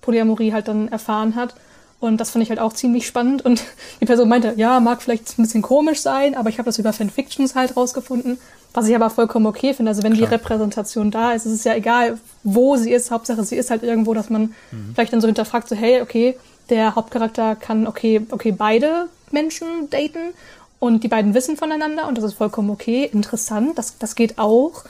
[0.00, 1.54] Polyamorie halt dann erfahren hat
[2.02, 3.44] und das fand ich halt auch ziemlich spannend.
[3.44, 3.62] Und
[4.00, 6.92] die Person meinte, ja, mag vielleicht ein bisschen komisch sein, aber ich habe das über
[6.92, 8.38] Fanfictions halt rausgefunden.
[8.74, 9.90] Was ich aber vollkommen okay finde.
[9.90, 10.28] Also wenn Klar.
[10.28, 13.12] die Repräsentation da ist, ist es ja egal, wo sie ist.
[13.12, 14.94] Hauptsache, sie ist halt irgendwo, dass man mhm.
[14.94, 16.36] vielleicht dann so hinterfragt, so, hey, okay,
[16.70, 20.34] der Hauptcharakter kann, okay, okay, beide Menschen daten
[20.80, 24.84] und die beiden wissen voneinander und das ist vollkommen okay, interessant, das, das geht auch.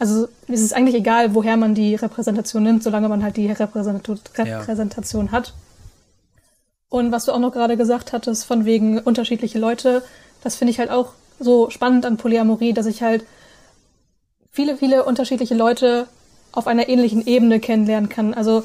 [0.00, 4.18] Also es ist eigentlich egal, woher man die Repräsentation nimmt, solange man halt die Repräsentation,
[4.36, 5.32] Repräsentation ja.
[5.32, 5.54] hat.
[6.90, 10.02] Und was du auch noch gerade gesagt hattest, von wegen unterschiedliche Leute,
[10.42, 13.24] das finde ich halt auch so spannend an Polyamorie, dass ich halt
[14.50, 16.06] viele, viele unterschiedliche Leute
[16.52, 18.34] auf einer ähnlichen Ebene kennenlernen kann.
[18.34, 18.64] Also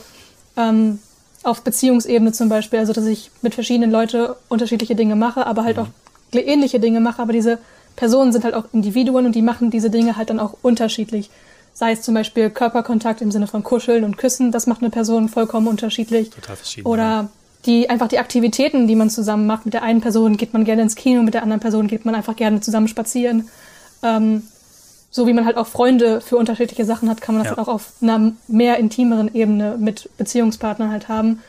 [0.56, 1.00] ähm,
[1.44, 5.78] auf Beziehungsebene zum Beispiel, also dass ich mit verschiedenen Leuten unterschiedliche Dinge mache, aber halt
[5.78, 5.84] mhm.
[5.84, 5.88] auch
[6.34, 7.60] ähnliche Dinge mache, aber diese
[7.96, 11.30] Personen sind halt auch Individuen und die machen diese Dinge halt dann auch unterschiedlich.
[11.74, 15.28] Sei es zum Beispiel Körperkontakt im Sinne von Kuscheln und Küssen, das macht eine Person
[15.28, 16.30] vollkommen unterschiedlich.
[16.30, 16.88] Total verschieden.
[16.88, 17.30] Oder.
[17.66, 19.66] Die einfach die Aktivitäten, die man zusammen macht.
[19.66, 22.16] Mit der einen Person geht man gerne ins Kino, mit der anderen Person geht man
[22.16, 23.50] einfach gerne zusammen spazieren.
[24.02, 24.44] Ähm,
[25.10, 27.58] so wie man halt auch Freunde für unterschiedliche Sachen hat, kann man das ja.
[27.58, 31.42] halt auch auf einer mehr intimeren Ebene mit Beziehungspartnern halt haben.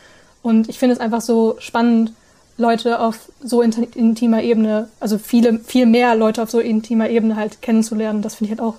[0.43, 2.13] Und ich finde es einfach so spannend,
[2.57, 7.63] Leute auf so intimer Ebene, also viele, viel mehr Leute auf so intimer Ebene halt
[7.63, 8.23] kennenzulernen.
[8.23, 8.77] Das finde ich halt auch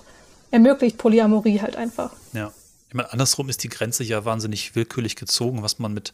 [0.50, 2.12] ermöglicht Polyamorie halt einfach.
[2.32, 2.52] Ja.
[2.88, 6.12] Ich meine, andersrum ist die Grenze ja wahnsinnig willkürlich gezogen, was man mit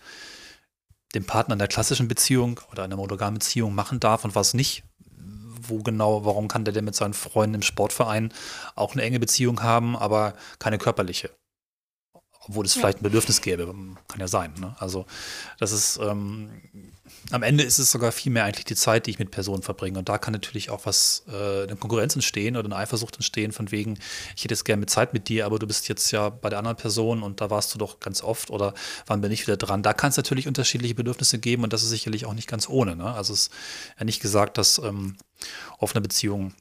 [1.14, 4.84] dem Partner in der klassischen Beziehung oder einer monogamen Beziehung machen darf und was nicht.
[5.60, 8.32] Wo genau, warum kann der denn mit seinen Freunden im Sportverein
[8.74, 11.30] auch eine enge Beziehung haben, aber keine körperliche?
[12.48, 13.72] Obwohl es vielleicht ein Bedürfnis gäbe,
[14.08, 14.52] kann ja sein.
[14.58, 14.74] Ne?
[14.78, 15.06] Also
[15.58, 16.50] das ist, ähm,
[17.30, 19.98] am Ende ist es sogar viel mehr eigentlich die Zeit, die ich mit Personen verbringe.
[19.98, 23.70] Und da kann natürlich auch was, äh, eine Konkurrenz entstehen oder eine Eifersucht entstehen, von
[23.70, 23.96] wegen,
[24.34, 26.58] ich hätte jetzt gerne mit Zeit mit dir, aber du bist jetzt ja bei der
[26.58, 28.74] anderen Person und da warst du doch ganz oft oder
[29.06, 29.84] wann bin ich wieder dran?
[29.84, 32.96] Da kann es natürlich unterschiedliche Bedürfnisse geben und das ist sicherlich auch nicht ganz ohne.
[32.96, 33.12] Ne?
[33.12, 33.52] Also es ist
[33.98, 35.16] ja nicht gesagt, dass ähm,
[35.78, 36.54] offene Beziehungen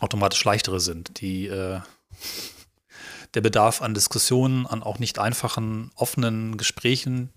[0.00, 1.20] automatisch leichtere sind.
[1.20, 1.80] Die äh,
[3.36, 7.28] der Bedarf an Diskussionen, an auch nicht einfachen, offenen Gesprächen,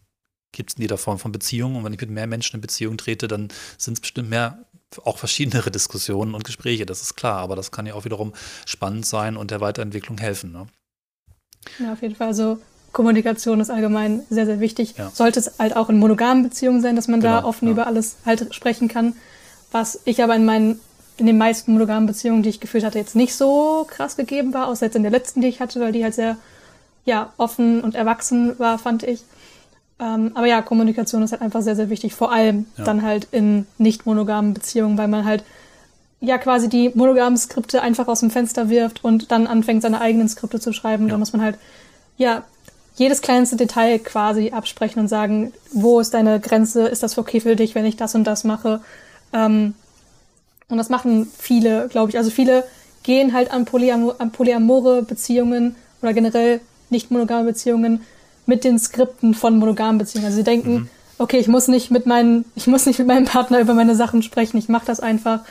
[0.54, 1.76] gibt es in jeder Form von Beziehung.
[1.76, 4.66] Und wenn ich mit mehr Menschen in Beziehung trete, dann sind es bestimmt mehr,
[5.04, 7.40] auch verschiedenere Diskussionen und Gespräche, das ist klar.
[7.40, 8.34] Aber das kann ja auch wiederum
[8.66, 10.54] spannend sein und der Weiterentwicklung helfen.
[10.54, 10.68] Ne?
[11.80, 12.28] Ja, auf jeden Fall.
[12.28, 12.60] Also
[12.94, 14.96] Kommunikation ist allgemein sehr, sehr wichtig.
[14.98, 15.12] Ja.
[15.14, 17.74] Sollte es halt auch in monogamen Beziehungen sein, dass man genau, da offen ja.
[17.74, 19.18] über alles halt sprechen kann.
[19.74, 20.80] Was ich aber in meinen,
[21.20, 24.68] in den meisten monogamen Beziehungen, die ich geführt hatte, jetzt nicht so krass gegeben war,
[24.68, 26.38] außer jetzt in der letzten, die ich hatte, weil die halt sehr,
[27.06, 29.24] ja, offen und erwachsen war, fand ich.
[30.00, 32.86] Ähm, aber ja, Kommunikation ist halt einfach sehr, sehr wichtig, vor allem ja.
[32.86, 35.44] dann halt in nicht monogamen Beziehungen, weil man halt
[36.22, 40.30] ja quasi die monogamen Skripte einfach aus dem Fenster wirft und dann anfängt, seine eigenen
[40.30, 41.06] Skripte zu schreiben.
[41.06, 41.12] Ja.
[41.12, 41.58] Da muss man halt,
[42.18, 42.44] ja,
[42.96, 47.56] jedes kleinste Detail quasi absprechen und sagen, wo ist deine Grenze, ist das okay für
[47.56, 48.82] dich, wenn ich das und das mache.
[49.32, 49.74] Ähm,
[50.70, 52.18] und das machen viele, glaube ich.
[52.18, 52.64] Also viele
[53.04, 58.02] gehen halt an, Polyam an polyamore Beziehungen oder generell nicht monogame Beziehungen
[58.46, 60.26] mit den Skripten von monogamen Beziehungen.
[60.26, 60.90] Also sie denken, mhm.
[61.18, 64.24] okay, ich muss nicht mit meinen, ich muss nicht mit meinem Partner über meine Sachen
[64.24, 65.42] sprechen, ich mache das einfach,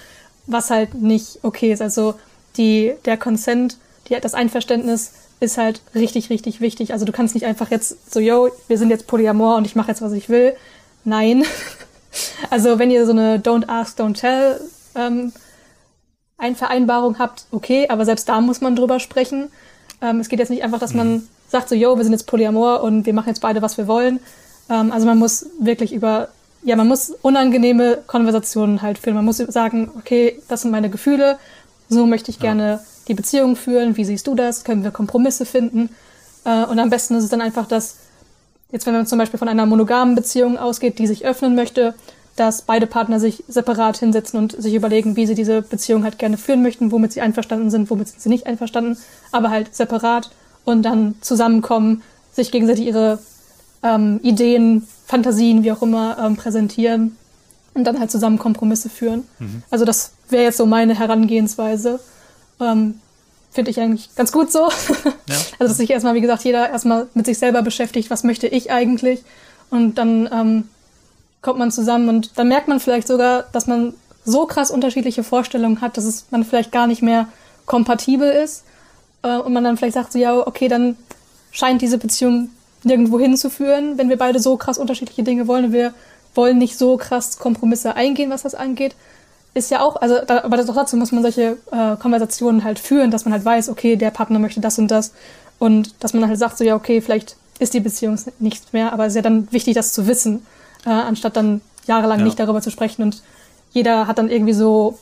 [0.47, 1.83] was halt nicht okay ist.
[1.83, 2.15] Also
[2.57, 3.77] die, der Consent,
[4.09, 6.93] die, das Einverständnis ist halt richtig, richtig wichtig.
[6.93, 9.89] Also du kannst nicht einfach jetzt so, yo, wir sind jetzt Polyamor und ich mache
[9.89, 10.55] jetzt, was ich will.
[11.05, 11.45] Nein.
[12.51, 14.61] also wenn ihr so eine Don't Ask, Don't Tell
[14.99, 15.33] ähm,
[16.37, 19.51] Einvereinbarung habt, okay, aber selbst da muss man drüber sprechen.
[20.03, 22.27] Ähm, es geht jetzt nicht einfach, dass man mhm sagt so, yo, wir sind jetzt
[22.27, 24.21] Polyamor und wir machen jetzt beide, was wir wollen.
[24.71, 26.29] Ähm, also man muss wirklich über,
[26.63, 29.17] ja, man muss unangenehme Konversationen halt führen.
[29.17, 31.39] Man muss sagen, okay, das sind meine Gefühle,
[31.89, 32.81] so möchte ich gerne ja.
[33.09, 35.91] die Beziehung führen, wie siehst du das, können wir Kompromisse finden.
[36.45, 37.97] Äh, und am besten ist es dann einfach, dass,
[38.71, 41.95] jetzt wenn man zum Beispiel von einer monogamen Beziehung ausgeht, die sich öffnen möchte,
[42.39, 46.39] dass beide Partner sich separat hinsetzen und sich überlegen, wie sie diese Beziehung halt gerne
[46.39, 48.97] führen möchten, womit sie einverstanden sind, womit sind sie nicht einverstanden,
[49.33, 50.31] aber halt separat
[50.65, 53.19] und dann zusammenkommen, sich gegenseitig ihre
[53.83, 57.17] ähm, Ideen, Fantasien, wie auch immer, ähm, präsentieren
[57.75, 59.25] und dann halt zusammen Kompromisse führen.
[59.39, 59.63] Mhm.
[59.71, 62.01] Also das wäre jetzt so meine Herangehensweise.
[62.61, 63.01] Ähm,
[63.51, 64.69] Finde ich eigentlich ganz gut so.
[65.29, 65.37] Ja.
[65.59, 68.71] also dass sich erstmal, wie gesagt, jeder erstmal mit sich selber beschäftigt, was möchte ich
[68.71, 69.23] eigentlich?
[69.69, 70.65] Und dann ähm,
[71.49, 75.81] kommt man zusammen und dann merkt man vielleicht sogar, dass man so krass unterschiedliche Vorstellungen
[75.81, 77.27] hat, dass es man vielleicht gar nicht mehr
[77.65, 78.65] kompatibel ist.
[79.23, 80.99] Äh, und man dann vielleicht sagt so, ja, okay, dann
[81.51, 82.51] scheint diese Beziehung
[82.85, 85.95] nirgendwo hinzuführen, wenn wir beide so krass unterschiedliche Dinge wollen und wir
[86.35, 88.95] wollen nicht so krass Kompromisse eingehen, was das angeht,
[89.55, 93.11] ist ja auch, also da, aber doch dazu muss man solche äh, Konversationen halt führen,
[93.11, 95.15] dass man halt weiß, okay, der Partner möchte das und das.
[95.59, 99.07] Und dass man halt sagt so, ja, okay, vielleicht ist die Beziehung nicht mehr, aber
[99.07, 100.45] es ist ja dann wichtig, das zu wissen,
[100.89, 102.25] äh, anstatt dann jahrelang ja.
[102.25, 103.23] nicht darüber zu sprechen und
[103.73, 104.99] jeder hat dann irgendwie so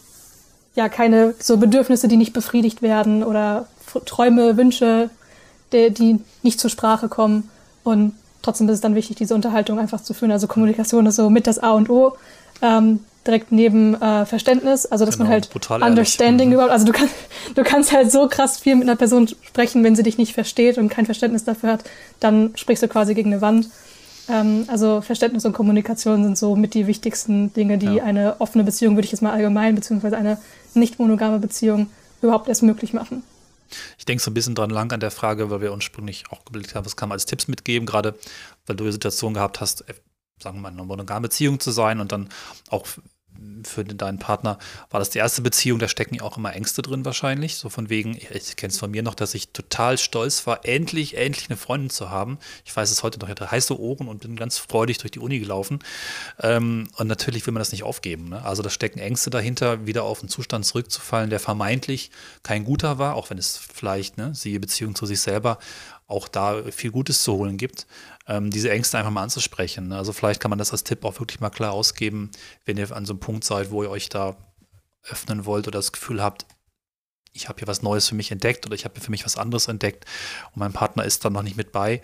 [0.74, 3.66] ja keine so Bedürfnisse, die nicht befriedigt werden oder
[4.04, 5.10] Träume, Wünsche,
[5.72, 7.48] die, die nicht zur Sprache kommen.
[7.82, 10.32] Und trotzdem ist es dann wichtig, diese Unterhaltung einfach zu führen.
[10.32, 12.16] Also Kommunikation ist so mit das A und O.
[12.60, 15.50] Ähm, direkt neben äh, Verständnis, also dass genau, man halt
[15.82, 16.54] Understanding mhm.
[16.54, 17.14] überhaupt, also du kannst,
[17.54, 20.78] du kannst halt so krass viel mit einer Person sprechen, wenn sie dich nicht versteht
[20.78, 21.84] und kein Verständnis dafür hat,
[22.20, 23.68] dann sprichst du quasi gegen eine Wand.
[24.28, 28.04] Ähm, also Verständnis und Kommunikation sind so mit die wichtigsten Dinge, die ja.
[28.04, 30.38] eine offene Beziehung, würde ich jetzt mal allgemein, beziehungsweise eine
[30.74, 31.88] nicht monogame Beziehung
[32.22, 33.22] überhaupt erst möglich machen.
[33.98, 36.74] Ich denke so ein bisschen dran lang an der Frage, weil wir ursprünglich auch geblickt
[36.74, 38.14] haben, was kann man als Tipps mitgeben, gerade
[38.66, 39.84] weil du die Situation gehabt hast,
[40.40, 42.28] sagen wir mal, eine monogame Beziehung zu sein und dann
[42.68, 42.86] auch
[43.64, 44.58] für deinen Partner
[44.90, 47.56] war das die erste Beziehung, da stecken ja auch immer Ängste drin wahrscheinlich.
[47.56, 51.16] So von wegen, ich kenne es von mir noch, dass ich total stolz war, endlich,
[51.16, 52.38] endlich eine Freundin zu haben.
[52.64, 55.20] Ich weiß es heute noch, ich hatte heiße Ohren und bin ganz freudig durch die
[55.20, 55.80] Uni gelaufen.
[56.40, 58.30] Ähm, und natürlich will man das nicht aufgeben.
[58.30, 58.44] Ne?
[58.44, 62.10] Also da stecken Ängste dahinter, wieder auf einen Zustand zurückzufallen, der vermeintlich
[62.42, 65.58] kein guter war, auch wenn es vielleicht, ne, siehe Beziehung zu sich selber,
[66.06, 67.86] auch da viel Gutes zu holen gibt
[68.26, 69.88] ähm, diese Ängste einfach mal anzusprechen.
[69.88, 69.96] Ne?
[69.96, 72.30] Also vielleicht kann man das als Tipp auch wirklich mal klar ausgeben,
[72.64, 74.36] wenn ihr an so einem Punkt seid, wo ihr euch da
[75.02, 76.46] öffnen wollt oder das Gefühl habt,
[77.32, 79.68] ich habe hier was Neues für mich entdeckt oder ich habe für mich was anderes
[79.68, 80.06] entdeckt
[80.52, 82.02] und mein Partner ist dann noch nicht mit bei.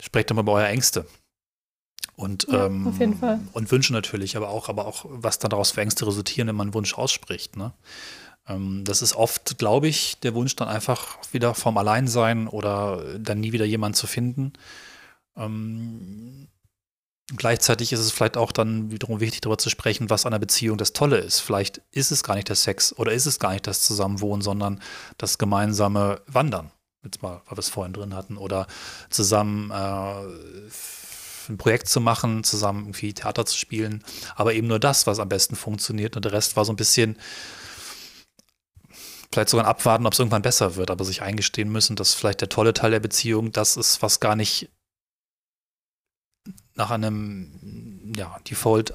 [0.00, 1.06] Sprecht doch mal über eure Ängste.
[2.14, 3.40] Und, ja, ähm, auf jeden Fall.
[3.54, 6.66] und Wünsche natürlich, aber auch, aber auch, was dann daraus für Ängste resultieren, wenn man
[6.66, 7.56] einen Wunsch ausspricht.
[7.56, 7.72] Ne?
[8.50, 13.40] Ähm, das ist oft, glaube ich, der Wunsch dann einfach wieder vom Alleinsein oder dann
[13.40, 14.52] nie wieder jemanden zu finden.
[15.36, 16.48] Ähm,
[17.36, 20.78] gleichzeitig ist es vielleicht auch dann wiederum wichtig, darüber zu sprechen, was an der Beziehung
[20.78, 21.40] das Tolle ist.
[21.40, 24.80] Vielleicht ist es gar nicht der Sex oder ist es gar nicht das Zusammenwohnen, sondern
[25.16, 26.72] das gemeinsame Wandern.
[27.04, 28.66] Jetzt mal, weil wir es vorhin drin hatten, oder
[29.08, 34.04] zusammen äh, ein Projekt zu machen, zusammen irgendwie Theater zu spielen,
[34.36, 37.16] aber eben nur das, was am besten funktioniert und der Rest war so ein bisschen
[39.32, 42.48] vielleicht sogar Abwarten, ob es irgendwann besser wird, aber sich eingestehen müssen, dass vielleicht der
[42.48, 44.70] tolle Teil der Beziehung das ist, was gar nicht
[46.74, 48.94] nach einem ja, Default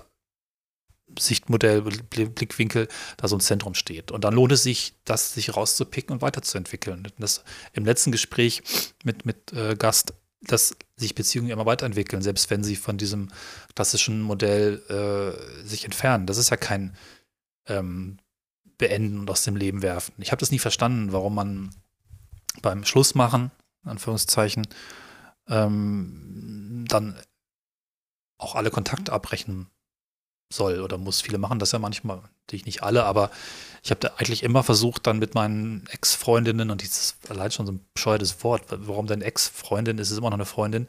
[1.17, 4.11] Sichtmodell, Blickwinkel da so ein Zentrum steht.
[4.11, 7.07] Und dann lohnt es sich, das sich rauszupicken und weiterzuentwickeln.
[7.19, 7.43] Das
[7.73, 8.63] im letzten Gespräch
[9.03, 13.29] mit, mit äh, Gast, dass sich Beziehungen immer weiterentwickeln, selbst wenn sie von diesem
[13.75, 16.25] klassischen Modell äh, sich entfernen.
[16.25, 16.97] Das ist ja kein
[17.67, 18.17] ähm,
[18.77, 20.13] Beenden und aus dem Leben werfen.
[20.17, 21.69] Ich habe das nie verstanden, warum man
[22.61, 23.51] beim Schlussmachen,
[23.83, 24.67] in Anführungszeichen,
[25.47, 27.19] ähm, dann
[28.37, 29.67] auch alle Kontakte abbrechen
[30.49, 31.21] soll oder muss.
[31.21, 33.31] Viele machen das ja manchmal, natürlich nicht alle, aber
[33.85, 37.71] ich habe da eigentlich immer versucht, dann mit meinen Ex-Freundinnen, und dieses allein schon so
[37.71, 40.87] ein bescheuertes Wort, warum denn Ex-Freundin, ist es immer noch eine Freundin,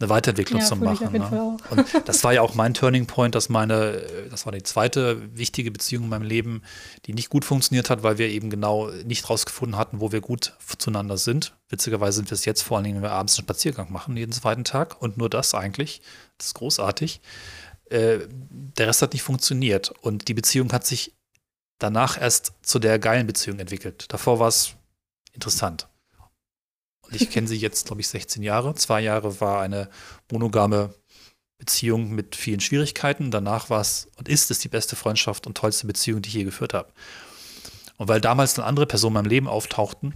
[0.00, 1.12] eine Weiterentwicklung ja, zu machen.
[1.12, 1.58] Ne?
[1.68, 5.70] Und das war ja auch mein Turning Point, dass meine, das war die zweite wichtige
[5.70, 6.62] Beziehung in meinem Leben,
[7.04, 10.54] die nicht gut funktioniert hat, weil wir eben genau nicht rausgefunden hatten, wo wir gut
[10.78, 11.54] zueinander sind.
[11.68, 14.32] Witzigerweise sind wir es jetzt vor allen Dingen, wenn wir abends einen Spaziergang machen, jeden
[14.32, 16.00] zweiten Tag und nur das eigentlich.
[16.38, 17.20] Das ist großartig.
[17.94, 18.26] Äh,
[18.76, 21.14] der Rest hat nicht funktioniert und die Beziehung hat sich
[21.78, 24.06] danach erst zu der geilen Beziehung entwickelt.
[24.12, 24.74] Davor war es
[25.32, 25.88] interessant.
[27.02, 28.74] Und ich kenne sie jetzt, glaube ich, 16 Jahre.
[28.74, 29.88] Zwei Jahre war eine
[30.32, 30.92] monogame
[31.58, 33.30] Beziehung mit vielen Schwierigkeiten.
[33.30, 36.44] Danach war es und ist es die beste Freundschaft und tollste Beziehung, die ich je
[36.44, 36.92] geführt habe.
[37.96, 40.14] Und weil damals dann andere Personen in meinem Leben auftauchten,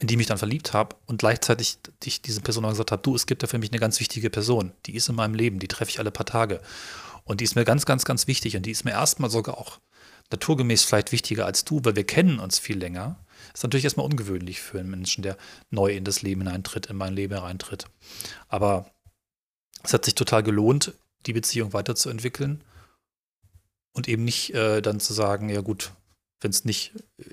[0.00, 3.14] in die ich mich dann verliebt habe und gleichzeitig ich diese Person gesagt habe, du,
[3.14, 5.68] es gibt da für mich eine ganz wichtige Person, die ist in meinem Leben, die
[5.68, 6.60] treffe ich alle paar Tage.
[7.24, 9.78] Und die ist mir ganz, ganz, ganz wichtig und die ist mir erstmal sogar auch
[10.30, 13.18] naturgemäß vielleicht wichtiger als du, weil wir kennen uns viel länger.
[13.52, 15.36] Ist natürlich erstmal ungewöhnlich für einen Menschen, der
[15.70, 17.86] neu in das Leben hineintritt, in mein Leben hereintritt.
[18.48, 18.90] Aber
[19.82, 20.92] es hat sich total gelohnt,
[21.26, 22.62] die Beziehung weiterzuentwickeln
[23.92, 25.92] und eben nicht äh, dann zu sagen, ja gut,
[26.44, 27.24] wenn es nicht äh,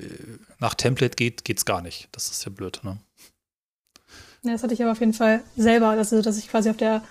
[0.60, 2.08] nach Template geht, geht es gar nicht.
[2.14, 2.98] Das ist ja blöd, ne?
[4.44, 7.04] Ja, das hatte ich aber auf jeden Fall selber, also dass ich quasi auf der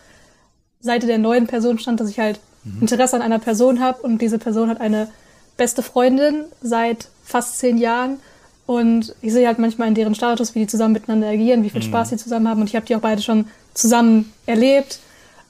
[0.81, 2.81] Seite der neuen Person stand, dass ich halt mhm.
[2.81, 5.09] Interesse an einer Person habe und diese Person hat eine
[5.57, 8.19] beste Freundin seit fast zehn Jahren.
[8.67, 11.83] Und ich sehe halt manchmal in deren Status, wie die zusammen miteinander agieren, wie viel
[11.83, 11.87] mhm.
[11.89, 12.61] Spaß sie zusammen haben.
[12.63, 15.01] Und ich habe die auch beide schon zusammen erlebt.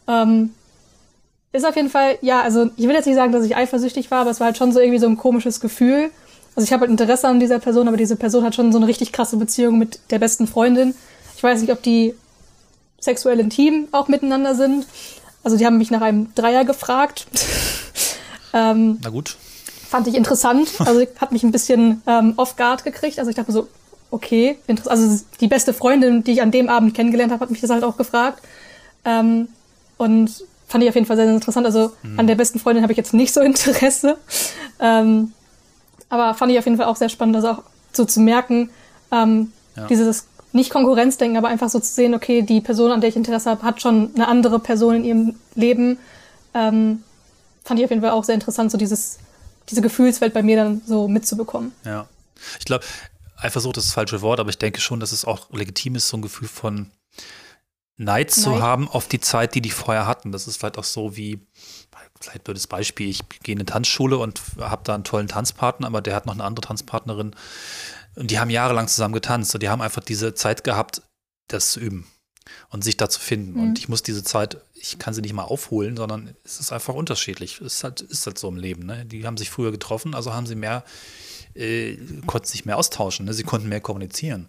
[0.09, 0.51] Ähm,
[1.53, 4.23] ist auf jeden Fall, ja, also ich will jetzt nicht sagen, dass ich eifersüchtig war,
[4.23, 6.11] aber es war halt schon so irgendwie so ein komisches Gefühl.
[6.61, 8.87] Also ich habe halt Interesse an dieser Person, aber diese Person hat schon so eine
[8.87, 10.95] richtig krasse Beziehung mit der besten Freundin.
[11.37, 12.15] Ich weiß nicht, ob die
[13.01, 14.85] sexuell intim auch miteinander sind.
[15.43, 17.27] Also die haben mich nach einem Dreier gefragt.
[18.53, 19.39] ähm, Na gut
[19.91, 20.71] fand ich interessant.
[20.79, 23.19] Also hat mich ein bisschen ähm, off guard gekriegt.
[23.19, 23.69] Also ich dachte so,
[24.11, 27.71] okay, also die beste Freundin, die ich an dem Abend kennengelernt habe, hat mich das
[27.71, 28.41] halt auch gefragt.
[29.05, 29.49] Ähm,
[29.97, 31.67] und fand ich auf jeden Fall sehr, sehr interessant.
[31.67, 32.21] Also mhm.
[32.21, 34.17] an der besten Freundin habe ich jetzt nicht so Interesse.
[34.79, 35.33] Ähm,
[36.11, 38.69] aber fand ich auf jeden Fall auch sehr spannend, also auch so zu merken,
[39.11, 39.87] ähm, ja.
[39.87, 43.49] dieses nicht Konkurrenzdenken, aber einfach so zu sehen, okay, die Person, an der ich Interesse
[43.49, 45.99] habe, hat schon eine andere Person in ihrem Leben.
[46.53, 47.03] Ähm,
[47.65, 49.19] fand ich auf jeden Fall auch sehr interessant, so dieses
[49.71, 51.73] diese Gefühlswelt bei mir dann so mitzubekommen.
[51.85, 52.09] Ja.
[52.59, 52.85] Ich glaube,
[53.37, 56.17] Eifersucht ist das falsche Wort, aber ich denke schon, dass es auch legitim ist, so
[56.17, 56.91] ein Gefühl von
[57.97, 60.33] Neid zu haben auf die Zeit, die die vorher hatten.
[60.33, 61.41] Das ist vielleicht auch so wie,
[62.21, 66.03] vielleicht blödes Beispiel, ich gehe in eine Tanzschule und habe da einen tollen Tanzpartner, aber
[66.03, 67.35] der hat noch eine andere Tanzpartnerin.
[68.17, 71.03] Und die haben jahrelang zusammen getanzt und die haben einfach diese Zeit gehabt,
[71.49, 72.07] das zu üben
[72.71, 73.55] und sich da zu finden.
[73.55, 73.63] Mhm.
[73.63, 76.95] Und ich muss diese Zeit, ich kann sie nicht mal aufholen, sondern es ist einfach
[76.95, 77.61] unterschiedlich.
[77.61, 78.85] Es ist halt, ist halt so im Leben.
[78.85, 79.07] Ne?
[79.07, 80.85] Die haben sich früher getroffen, also haben sie mehr,
[81.55, 83.33] äh, konnten sich mehr austauschen, ne?
[83.33, 84.49] sie konnten mehr kommunizieren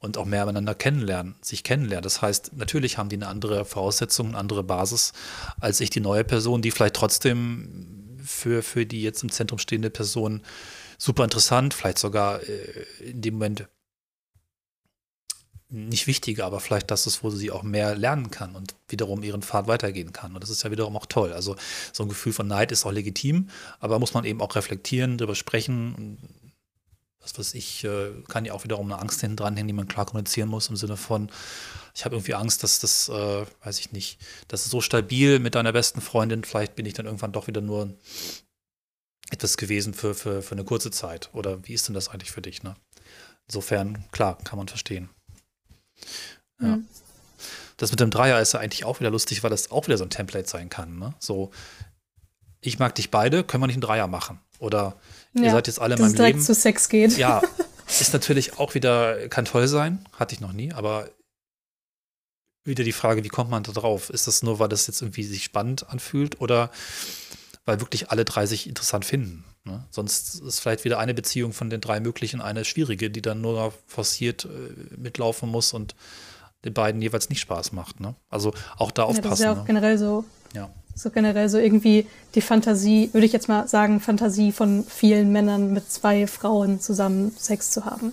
[0.00, 2.04] und auch mehr miteinander kennenlernen, sich kennenlernen.
[2.04, 5.12] Das heißt, natürlich haben die eine andere Voraussetzung, eine andere Basis
[5.60, 9.90] als ich, die neue Person, die vielleicht trotzdem für, für die jetzt im Zentrum stehende
[9.90, 10.42] Person
[10.98, 13.68] super interessant, vielleicht sogar äh, in dem Moment
[15.70, 19.42] nicht wichtiger, aber vielleicht das ist, wo sie auch mehr lernen kann und wiederum ihren
[19.42, 20.34] Pfad weitergehen kann.
[20.34, 21.32] Und das ist ja wiederum auch toll.
[21.32, 21.56] Also
[21.92, 25.34] so ein Gefühl von Neid ist auch legitim, aber muss man eben auch reflektieren, darüber
[25.34, 26.16] sprechen.
[27.20, 30.06] Was weiß ich, äh, kann ja auch wiederum eine Angst hinten dranhängen, die man klar
[30.06, 31.30] kommunizieren muss im Sinne von,
[31.94, 35.54] ich habe irgendwie Angst, dass das, äh, weiß ich nicht, das ist so stabil mit
[35.54, 37.92] deiner besten Freundin, vielleicht bin ich dann irgendwann doch wieder nur
[39.30, 41.30] etwas gewesen für, für, für eine kurze Zeit.
[41.32, 42.62] Oder wie ist denn das eigentlich für dich?
[42.62, 42.76] Ne?
[43.46, 45.10] Insofern, klar, kann man verstehen.
[46.60, 46.76] Ja.
[46.76, 46.88] Mhm.
[47.76, 50.04] Das mit dem Dreier ist ja eigentlich auch wieder lustig, weil das auch wieder so
[50.04, 50.98] ein Template sein kann.
[50.98, 51.14] Ne?
[51.20, 51.52] So,
[52.60, 54.40] ich mag dich beide, können wir nicht einen Dreier machen?
[54.58, 54.96] Oder
[55.34, 56.40] ja, ihr seid jetzt alle in meinem Leben.
[56.40, 57.16] zu Sex geht.
[57.16, 57.42] Ja,
[57.86, 61.10] ist natürlich auch wieder, kann toll sein, hatte ich noch nie, aber
[62.64, 64.10] wieder die Frage, wie kommt man da drauf?
[64.10, 66.70] Ist das nur, weil das jetzt irgendwie sich spannend anfühlt oder
[67.64, 69.44] weil wirklich alle drei sich interessant finden?
[69.64, 69.84] Ne?
[69.90, 73.72] Sonst ist vielleicht wieder eine Beziehung von den drei möglichen eine schwierige, die dann nur
[73.86, 75.94] forciert äh, mitlaufen muss und
[76.64, 78.00] den beiden jeweils nicht Spaß macht.
[78.00, 78.14] Ne?
[78.28, 79.24] Also auch da aufpassen.
[79.24, 79.64] Ja, das ist ja auch ne?
[79.64, 80.24] generell so.
[80.54, 80.70] Ja.
[80.98, 85.72] So generell so irgendwie die Fantasie, würde ich jetzt mal sagen, Fantasie von vielen Männern
[85.72, 88.12] mit zwei Frauen zusammen Sex zu haben.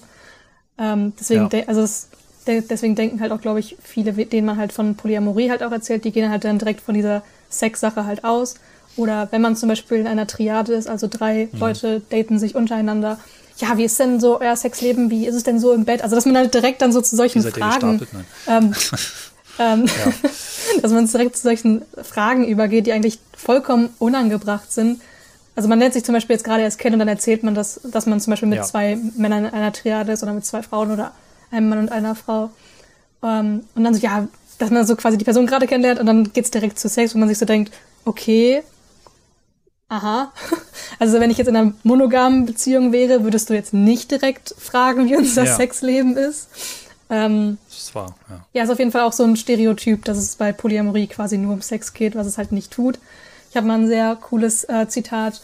[0.78, 1.64] Ähm, deswegen, ja.
[1.68, 2.10] also es,
[2.46, 6.06] deswegen denken halt auch, glaube ich, viele, denen man halt von Polyamorie halt auch erzählt,
[6.06, 8.56] die gehen halt dann direkt von dieser Sexsache halt aus
[8.98, 11.60] oder wenn man zum Beispiel in einer Triade ist, also drei mhm.
[11.60, 13.20] Leute daten sich untereinander.
[13.58, 15.10] Ja, wie ist denn so euer Sexleben?
[15.10, 16.02] Wie ist es denn so im Bett?
[16.02, 18.06] Also, dass man halt direkt dann so zu solchen Fragen,
[18.48, 18.74] ähm,
[19.60, 20.30] ähm, ja.
[20.82, 25.02] dass man direkt zu solchen Fragen übergeht, die eigentlich vollkommen unangebracht sind.
[25.56, 27.80] Also man nennt sich zum Beispiel jetzt gerade erst kennen und dann erzählt man das,
[27.84, 28.64] dass man zum Beispiel mit ja.
[28.64, 31.14] zwei Männern in einer Triade ist oder mit zwei Frauen oder
[31.52, 32.50] einem Mann und einer Frau.
[33.24, 36.34] Ähm, und dann so, ja, dass man so quasi die Person gerade kennenlernt und dann
[36.34, 38.64] geht's direkt zu Sex, wo man sich so denkt, okay,
[39.90, 40.32] aha.
[41.00, 45.10] Also wenn ich jetzt in einer monogamen Beziehung wäre, würdest du jetzt nicht direkt fragen,
[45.10, 45.56] wie unser ja.
[45.56, 46.48] Sexleben ist.
[47.10, 48.46] Ähm, das war, ja.
[48.54, 51.54] Ja, ist auf jeden Fall auch so ein Stereotyp, dass es bei Polyamorie quasi nur
[51.54, 53.00] um Sex geht, was es halt nicht tut.
[53.50, 55.42] Ich habe mal ein sehr cooles äh, Zitat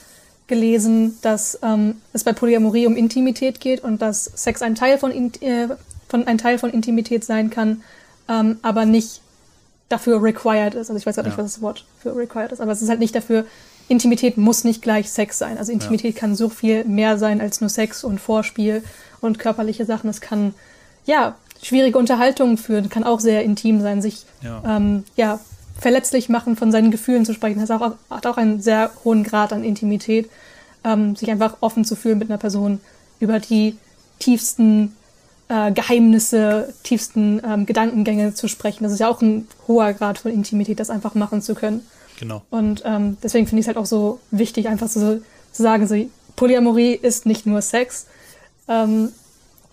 [0.48, 5.12] gelesen, dass ähm, es bei Polyamorie um Intimität geht und dass Sex ein Teil von,
[5.12, 5.70] äh,
[6.10, 7.84] von ein Teil von Intimität sein kann,
[8.28, 9.22] ähm, aber nicht
[9.88, 10.90] dafür required ist.
[10.90, 11.44] Also ich weiß gar nicht, ja.
[11.44, 13.46] was das Wort für required ist, aber es ist halt nicht dafür
[13.92, 15.58] Intimität muss nicht gleich Sex sein.
[15.58, 16.20] Also Intimität ja.
[16.20, 18.84] kann so viel mehr sein als nur Sex und Vorspiel
[19.20, 20.10] und körperliche Sachen.
[20.10, 20.54] Es kann,
[21.06, 25.40] ja, schwierige Unterhaltungen führen, kann auch sehr intim sein, sich, ja, ähm, ja
[25.80, 27.60] verletzlich machen, von seinen Gefühlen zu sprechen.
[27.60, 30.30] Das auch, hat auch einen sehr hohen Grad an Intimität,
[30.84, 32.80] ähm, sich einfach offen zu fühlen mit einer Person
[33.20, 33.78] über die
[34.20, 34.96] tiefsten
[35.48, 38.84] äh, Geheimnisse, tiefsten ähm, Gedankengänge zu sprechen.
[38.84, 41.82] Das ist ja auch ein hoher Grad von Intimität, das einfach machen zu können.
[42.20, 42.44] Genau.
[42.52, 45.22] Und ähm, deswegen finde ich es halt auch so wichtig, einfach so
[45.52, 45.96] zu sagen, so
[46.36, 48.06] Polyamorie ist nicht nur Sex.
[48.68, 49.10] Ähm,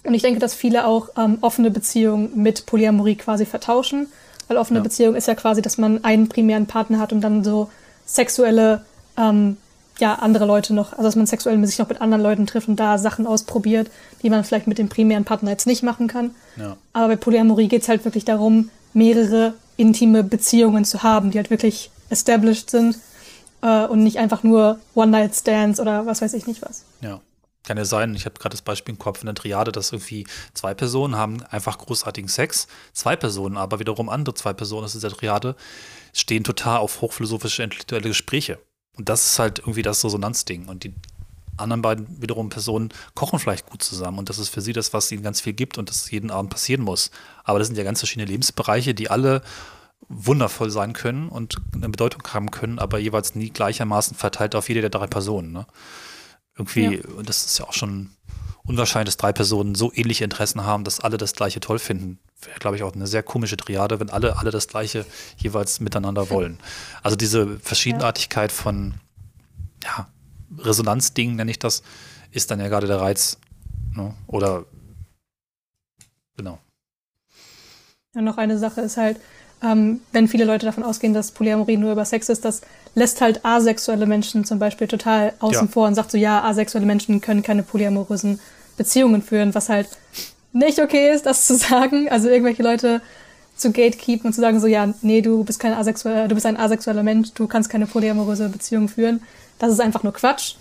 [0.09, 4.09] und ich denke, dass viele auch ähm, offene Beziehungen mit Polyamorie quasi vertauschen.
[4.49, 4.83] Weil offene ja.
[4.83, 7.71] Beziehung ist ja quasi, dass man einen primären Partner hat und dann so
[8.07, 8.83] sexuelle,
[9.19, 9.59] ähm,
[9.99, 12.77] ja, andere Leute noch, also dass man sexuell sich noch mit anderen Leuten trifft und
[12.77, 13.91] da Sachen ausprobiert,
[14.23, 16.31] die man vielleicht mit dem primären Partner jetzt nicht machen kann.
[16.57, 16.77] Ja.
[16.93, 21.51] Aber bei Polyamorie geht es halt wirklich darum, mehrere intime Beziehungen zu haben, die halt
[21.51, 22.97] wirklich established sind
[23.61, 26.85] äh, und nicht einfach nur One-Night-Stands oder was weiß ich nicht was.
[27.03, 27.21] Ja.
[27.65, 30.27] Kann ja sein, ich habe gerade das Beispiel im Kopf in der Triade, dass irgendwie
[30.55, 35.11] zwei Personen haben einfach großartigen Sex, zwei Personen, aber wiederum andere zwei Personen aus dieser
[35.11, 35.55] Triade
[36.13, 38.59] stehen total auf hochphilosophische, intellektuelle Gespräche.
[38.97, 40.67] Und das ist halt irgendwie das Resonanzding.
[40.67, 40.95] Und die
[41.57, 44.19] anderen beiden wiederum Personen kochen vielleicht gut zusammen.
[44.19, 46.51] Und das ist für sie das, was ihnen ganz viel gibt und das jeden Abend
[46.51, 47.11] passieren muss.
[47.45, 49.43] Aber das sind ja ganz verschiedene Lebensbereiche, die alle
[50.09, 54.81] wundervoll sein können und eine Bedeutung haben können, aber jeweils nie gleichermaßen verteilt auf jede
[54.81, 55.53] der drei Personen.
[55.53, 55.67] Ne?
[56.59, 57.23] Irgendwie, ja.
[57.23, 58.11] das ist ja auch schon
[58.65, 62.19] unwahrscheinlich, dass drei Personen so ähnliche Interessen haben, dass alle das Gleiche toll finden.
[62.43, 65.07] Wäre, glaube ich, auch eine sehr komische Triade, wenn alle, alle das Gleiche
[65.39, 66.59] jeweils miteinander wollen.
[67.03, 68.95] Also diese Verschiedenartigkeit von
[69.83, 70.09] ja,
[70.59, 71.83] Resonanzdingen, nenne ich das,
[72.31, 73.39] ist dann ja gerade der Reiz.
[73.95, 74.15] Ne?
[74.27, 74.67] Oder
[76.37, 76.59] genau.
[78.15, 79.19] Ja, noch eine Sache ist halt,
[79.63, 82.63] ähm, wenn viele Leute davon ausgehen, dass Polyamorie nur über Sex ist, das
[82.95, 85.73] lässt halt asexuelle Menschen zum Beispiel total außen ja.
[85.73, 88.41] vor und sagt so, ja, asexuelle Menschen können keine polyamorösen
[88.77, 89.89] Beziehungen führen, was halt
[90.53, 92.09] nicht okay ist, das zu sagen.
[92.09, 93.01] Also irgendwelche Leute
[93.57, 96.57] zu gatekeepen und zu sagen so, ja, nee, du bist kein asexueller, du bist ein
[96.57, 99.23] asexueller Mensch, du kannst keine polyamoröse Beziehung führen.
[99.59, 100.55] Das ist einfach nur Quatsch.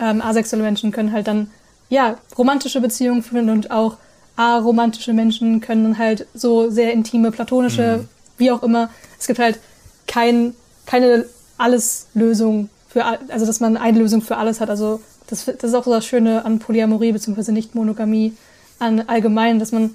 [0.00, 1.50] Ähm, asexuelle Menschen können halt dann,
[1.88, 3.96] ja, romantische Beziehungen führen und auch
[4.36, 8.08] aromantische Menschen können halt so sehr intime, platonische, mhm.
[8.40, 8.90] Wie auch immer.
[9.18, 9.58] Es gibt halt
[10.06, 10.54] kein,
[10.86, 11.26] keine
[11.58, 14.70] Alles-Lösung für, also dass man eine Lösung für alles hat.
[14.70, 17.52] Also das, das ist auch so das Schöne an Polyamorie bzw.
[17.52, 18.34] Nicht-Monogamie
[18.80, 19.94] an allgemein, dass man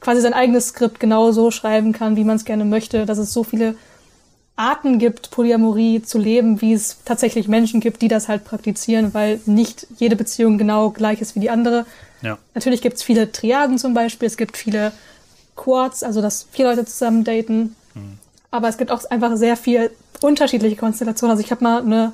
[0.00, 3.32] quasi sein eigenes Skript genau so schreiben kann, wie man es gerne möchte, dass es
[3.32, 3.76] so viele
[4.56, 9.40] Arten gibt, Polyamorie zu leben, wie es tatsächlich Menschen gibt, die das halt praktizieren, weil
[9.46, 11.86] nicht jede Beziehung genau gleich ist wie die andere.
[12.20, 12.38] Ja.
[12.54, 14.92] Natürlich gibt es viele Triaden zum Beispiel, es gibt viele
[15.56, 17.76] Quads, also dass vier Leute zusammen daten.
[17.94, 18.18] Mhm.
[18.50, 19.90] Aber es gibt auch einfach sehr viel
[20.20, 21.32] unterschiedliche Konstellationen.
[21.32, 22.12] Also ich habe mal eine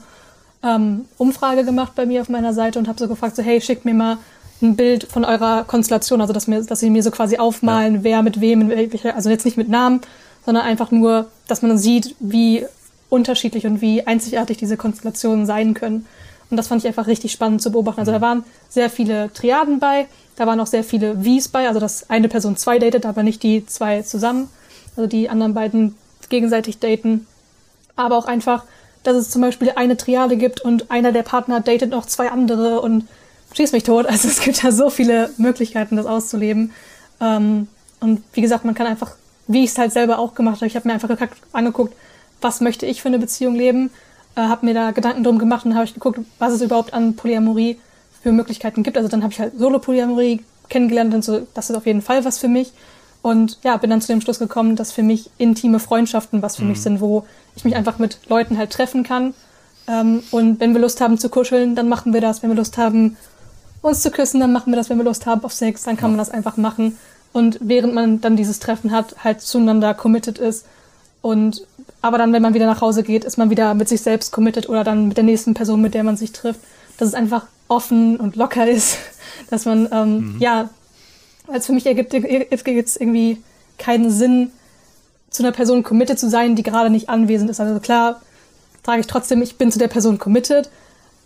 [0.63, 3.85] ähm, Umfrage gemacht bei mir auf meiner Seite und habe so gefragt, so hey, schickt
[3.85, 4.19] mir mal
[4.61, 8.05] ein Bild von eurer Konstellation, also dass, mir, dass sie mir so quasi aufmalen, ja.
[8.05, 10.01] wer mit wem, welcher, also jetzt nicht mit Namen,
[10.45, 12.65] sondern einfach nur, dass man sieht, wie
[13.09, 16.07] unterschiedlich und wie einzigartig diese Konstellationen sein können.
[16.51, 18.01] Und das fand ich einfach richtig spannend zu beobachten.
[18.01, 18.23] Also da mhm.
[18.23, 20.07] waren sehr viele Triaden bei,
[20.37, 23.43] da waren auch sehr viele Vs bei, also dass eine Person zwei datet, aber nicht
[23.43, 24.49] die zwei zusammen,
[24.99, 25.95] also die anderen beiden
[26.29, 27.27] gegenseitig daten.
[27.97, 28.65] Aber auch einfach,
[29.05, 32.81] dass es zum Beispiel eine Triade gibt und einer der Partner datet noch zwei andere
[32.81, 33.09] und
[33.55, 34.07] schieß mich tot.
[34.11, 36.73] Also es gibt ja so viele Möglichkeiten, das auszuleben.
[37.21, 37.69] Ähm,
[38.01, 39.13] und wie gesagt, man kann einfach,
[39.47, 41.11] wie ich es halt selber auch gemacht habe, ich habe mir einfach
[41.53, 41.95] angeguckt,
[42.41, 43.91] was möchte ich für eine Beziehung leben,
[44.37, 47.17] äh, habe mir da Gedanken drum gemacht und habe ich geguckt, was es überhaupt an
[47.17, 47.79] Polyamorie
[48.23, 48.97] für Möglichkeiten gibt.
[48.97, 52.39] Also dann habe ich halt Solo-Polyamorie kennengelernt und so, das ist auf jeden Fall was
[52.39, 52.73] für mich.
[53.23, 56.63] Und ja, bin dann zu dem Schluss gekommen, dass für mich intime Freundschaften was für
[56.63, 56.71] mhm.
[56.71, 59.35] mich sind, wo ich mich einfach mit Leuten halt treffen kann.
[59.89, 62.43] Ähm, und wenn wir Lust haben zu kuscheln, dann machen wir das.
[62.43, 63.17] Wenn wir Lust haben,
[63.83, 66.11] uns zu küssen, dann machen wir das, wenn wir Lust haben auf Sex, dann kann
[66.11, 66.17] ja.
[66.17, 66.99] man das einfach machen.
[67.33, 70.67] Und während man dann dieses Treffen hat, halt zueinander committed ist.
[71.21, 71.67] Und
[72.01, 74.69] aber dann, wenn man wieder nach Hause geht, ist man wieder mit sich selbst committed
[74.69, 76.61] oder dann mit der nächsten Person, mit der man sich trifft.
[76.97, 78.99] Dass es einfach offen und locker ist.
[79.51, 80.37] Dass man, ähm, mhm.
[80.41, 80.69] ja,
[81.51, 83.43] als für mich ergibt es irgendwie
[83.79, 84.51] keinen Sinn,
[85.31, 87.61] zu einer Person committed zu sein, die gerade nicht anwesend ist.
[87.61, 88.21] Also klar,
[88.85, 90.71] sage ich trotzdem, ich bin zu der Person committed,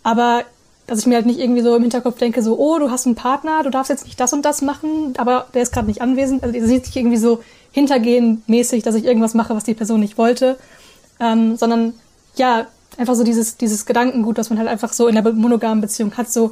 [0.03, 0.43] aber
[0.85, 3.15] dass ich mir halt nicht irgendwie so im Hinterkopf denke, so, oh, du hast einen
[3.15, 6.43] Partner, du darfst jetzt nicht das und das machen, aber der ist gerade nicht anwesend.
[6.43, 10.01] Also ihr seht nicht irgendwie so hintergehen mäßig, dass ich irgendwas mache, was die Person
[10.01, 10.57] nicht wollte,
[11.21, 11.93] ähm, sondern
[12.35, 12.67] ja,
[12.97, 16.31] einfach so dieses, dieses Gedankengut, was man halt einfach so in der monogamen Beziehung hat,
[16.31, 16.51] so,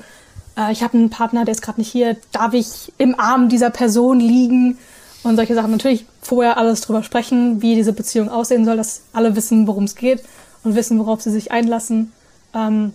[0.58, 3.70] äh, ich habe einen Partner, der ist gerade nicht hier, darf ich im Arm dieser
[3.70, 4.78] Person liegen?
[5.24, 5.72] Und solche Sachen.
[5.72, 9.96] Natürlich vorher alles drüber sprechen, wie diese Beziehung aussehen soll, dass alle wissen, worum es
[9.96, 10.24] geht
[10.64, 12.12] und wissen, worauf sie sich einlassen.
[12.54, 12.94] Ähm,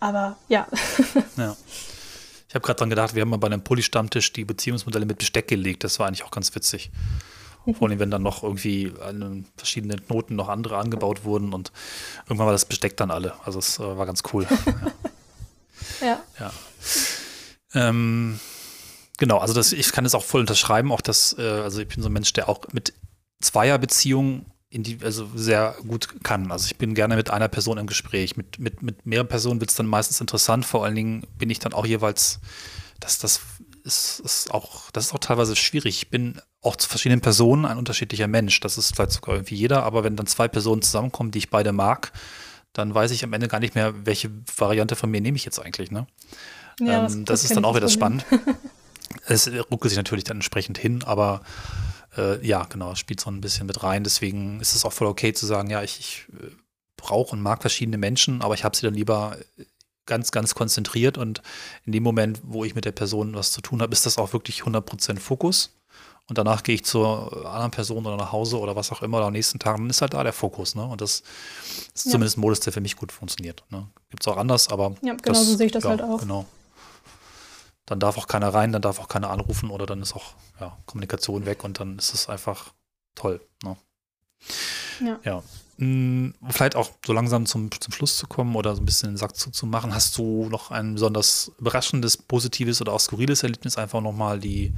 [0.00, 0.66] aber ja.
[1.36, 1.56] ja.
[2.48, 5.46] Ich habe gerade dran gedacht, wir haben mal bei einem Polystammtisch die Beziehungsmodelle mit Besteck
[5.46, 5.84] gelegt.
[5.84, 6.90] Das war eigentlich auch ganz witzig.
[7.78, 11.70] Vor allem, wenn dann noch irgendwie an verschiedenen Knoten noch andere angebaut wurden und
[12.24, 13.34] irgendwann war das Besteck dann alle.
[13.44, 14.46] Also es äh, war ganz cool.
[16.00, 16.08] ja.
[16.08, 16.20] ja.
[16.40, 16.52] ja.
[17.74, 18.40] Ähm,
[19.18, 22.02] genau, also das, ich kann es auch voll unterschreiben, auch dass, äh, also ich bin
[22.02, 22.92] so ein Mensch, der auch mit
[23.40, 26.52] Zweierbeziehungen die, also sehr gut kann.
[26.52, 28.36] Also ich bin gerne mit einer Person im Gespräch.
[28.36, 30.64] Mit, mit, mit mehreren Personen wird es dann meistens interessant.
[30.64, 32.38] Vor allen Dingen bin ich dann auch jeweils,
[33.00, 33.40] das, das
[33.82, 35.96] ist, ist auch, das ist auch teilweise schwierig.
[35.96, 38.60] Ich bin auch zu verschiedenen Personen ein unterschiedlicher Mensch.
[38.60, 41.72] Das ist vielleicht sogar irgendwie jeder, aber wenn dann zwei Personen zusammenkommen, die ich beide
[41.72, 42.12] mag,
[42.72, 45.58] dann weiß ich am Ende gar nicht mehr, welche Variante von mir nehme ich jetzt
[45.58, 45.90] eigentlich.
[45.90, 46.06] Ne?
[46.80, 48.24] Ja, ähm, das, das ist dann auch wieder spannend.
[49.26, 51.42] es ruckelt sich natürlich dann entsprechend hin, aber
[52.16, 54.04] äh, ja, genau, spielt so ein bisschen mit rein.
[54.04, 56.50] Deswegen ist es auch voll okay zu sagen, ja, ich, ich äh,
[56.96, 59.36] brauche und mag verschiedene Menschen, aber ich habe sie dann lieber
[60.06, 61.40] ganz, ganz konzentriert und
[61.86, 64.32] in dem Moment, wo ich mit der Person was zu tun habe, ist das auch
[64.32, 65.76] wirklich 100% Fokus.
[66.28, 69.26] Und danach gehe ich zur anderen Person oder nach Hause oder was auch immer oder
[69.26, 70.76] am nächsten Tag, dann ist halt da der Fokus.
[70.76, 70.84] Ne?
[70.84, 71.24] Und das
[71.92, 72.12] ist ja.
[72.12, 73.64] zumindest ein Modus, der für mich gut funktioniert.
[73.70, 73.88] Ne?
[74.10, 74.94] Gibt es auch anders, aber.
[75.02, 76.20] Ja, genau das, so sehe ich das ja, halt auch.
[76.20, 76.46] Genau
[77.90, 80.78] dann darf auch keiner rein, dann darf auch keiner anrufen oder dann ist auch ja,
[80.86, 82.72] Kommunikation weg und dann ist es einfach
[83.16, 83.40] toll.
[83.64, 83.76] Ne?
[85.00, 85.18] Ja.
[85.24, 85.42] ja.
[85.78, 89.16] Hm, vielleicht auch so langsam zum, zum Schluss zu kommen oder so ein bisschen den
[89.16, 89.92] Sack zuzumachen.
[89.92, 93.76] Hast du noch ein besonders überraschendes, positives oder auch skurriles Erlebnis?
[93.76, 94.72] Einfach nochmal die,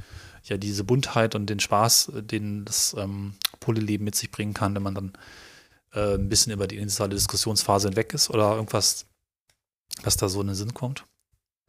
[0.45, 4.81] ja, diese Buntheit und den Spaß, den das ähm, Polyleben mit sich bringen kann, wenn
[4.81, 5.13] man dann
[5.93, 9.05] äh, ein bisschen über die initiale Diskussionsphase hinweg ist oder irgendwas,
[10.01, 11.05] was da so in den Sinn kommt?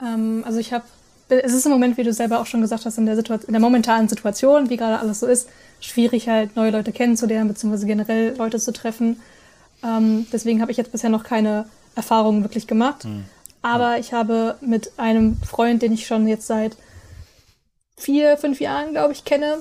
[0.00, 0.86] Ähm, also ich habe
[1.28, 3.52] es ist im Moment, wie du selber auch schon gesagt hast, in der, Situation, in
[3.52, 5.48] der momentanen Situation, wie gerade alles so ist,
[5.80, 9.20] schwierig halt neue Leute kennenzulernen, beziehungsweise generell Leute zu treffen.
[9.82, 13.04] Ähm, deswegen habe ich jetzt bisher noch keine Erfahrungen wirklich gemacht.
[13.04, 13.24] Mhm.
[13.62, 16.76] Aber ich habe mit einem Freund, den ich schon jetzt seit
[17.96, 19.58] vier, fünf Jahren, glaube ich, kenne,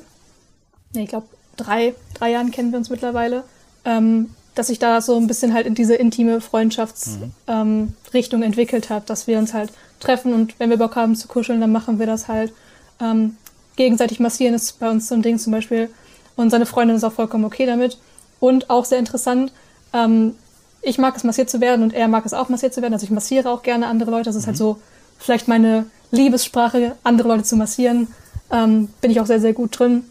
[0.93, 3.43] nee, ich glaube drei, drei Jahren kennen wir uns mittlerweile,
[3.86, 7.93] ähm, dass sich da so ein bisschen halt in diese intime Freundschaftsrichtung mhm.
[8.07, 9.72] ähm, entwickelt hat, dass wir uns halt
[10.03, 12.53] treffen und wenn wir Bock haben zu kuscheln, dann machen wir das halt.
[13.01, 13.37] Ähm,
[13.75, 15.89] gegenseitig massieren ist bei uns so ein Ding zum Beispiel.
[16.35, 17.97] Und seine Freundin ist auch vollkommen okay damit.
[18.39, 19.51] Und auch sehr interessant,
[19.93, 20.35] ähm,
[20.81, 22.93] ich mag es massiert zu werden und er mag es auch massiert zu werden.
[22.93, 24.25] Also ich massiere auch gerne andere Leute.
[24.25, 24.65] Das ist halt mhm.
[24.65, 24.81] halt so
[25.17, 28.07] vielleicht meine Liebessprache, andere Leute zu massieren.
[28.51, 30.03] Ähm, bin ich auch sehr, sehr gut drin.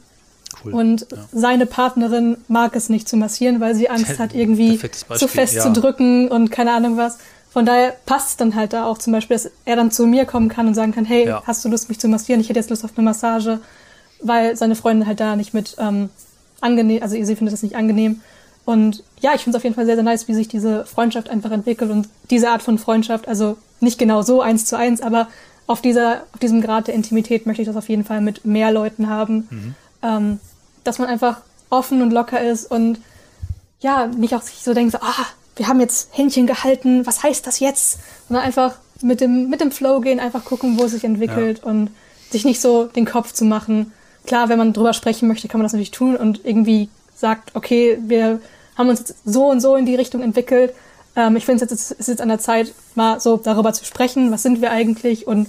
[0.65, 0.75] Cool.
[0.75, 1.19] Und ja.
[1.33, 5.63] seine Partnerin mag es nicht zu massieren, weil sie Angst hat, irgendwie zu fest ja.
[5.63, 7.19] zu drücken und keine Ahnung was.
[7.53, 10.25] Von daher passt es dann halt da auch zum Beispiel, dass er dann zu mir
[10.25, 11.43] kommen kann und sagen kann, hey, ja.
[11.47, 12.41] hast du Lust, mich zu massieren?
[12.41, 13.61] Ich hätte jetzt Lust auf eine Massage,
[14.21, 16.09] weil seine Freundin halt da nicht mit ähm,
[16.61, 18.21] angenehm, also sie findet das nicht angenehm.
[18.65, 21.29] Und ja, ich finde es auf jeden Fall sehr, sehr nice, wie sich diese Freundschaft
[21.29, 25.29] einfach entwickelt und diese Art von Freundschaft, also nicht genau so eins zu eins, aber
[25.67, 28.73] auf dieser, auf diesem Grad der Intimität möchte ich das auf jeden Fall mit mehr
[28.73, 29.49] Leuten haben.
[29.51, 30.41] Mhm ähm,
[30.85, 31.41] dass man einfach
[31.71, 32.99] offen und locker ist und
[33.81, 35.27] ja, nicht auch sich so denkt, so, ah,
[35.57, 37.99] wir haben jetzt Händchen gehalten, was heißt das jetzt?
[38.29, 41.71] Sondern einfach mit dem, mit dem Flow gehen, einfach gucken, wo es sich entwickelt ja.
[41.71, 41.91] und
[42.31, 43.93] sich nicht so den Kopf zu machen.
[44.27, 47.99] Klar, wenn man drüber sprechen möchte, kann man das natürlich tun und irgendwie sagt, okay,
[48.07, 48.41] wir
[48.77, 50.75] haben uns jetzt so und so in die Richtung entwickelt.
[51.17, 54.31] Ähm, ich finde, es ist jetzt, jetzt an der Zeit, mal so darüber zu sprechen,
[54.31, 55.49] was sind wir eigentlich und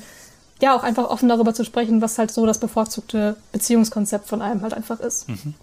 [0.62, 4.62] ja, auch einfach offen darüber zu sprechen, was halt so das bevorzugte Beziehungskonzept von einem
[4.62, 5.30] halt einfach ist.
[5.30, 5.56] Mhm.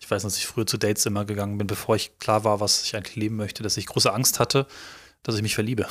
[0.00, 2.82] Ich weiß, dass ich früher zu Dates immer gegangen bin, bevor ich klar war, was
[2.82, 4.66] ich eigentlich leben möchte, dass ich große Angst hatte,
[5.22, 5.86] dass ich mich verliebe.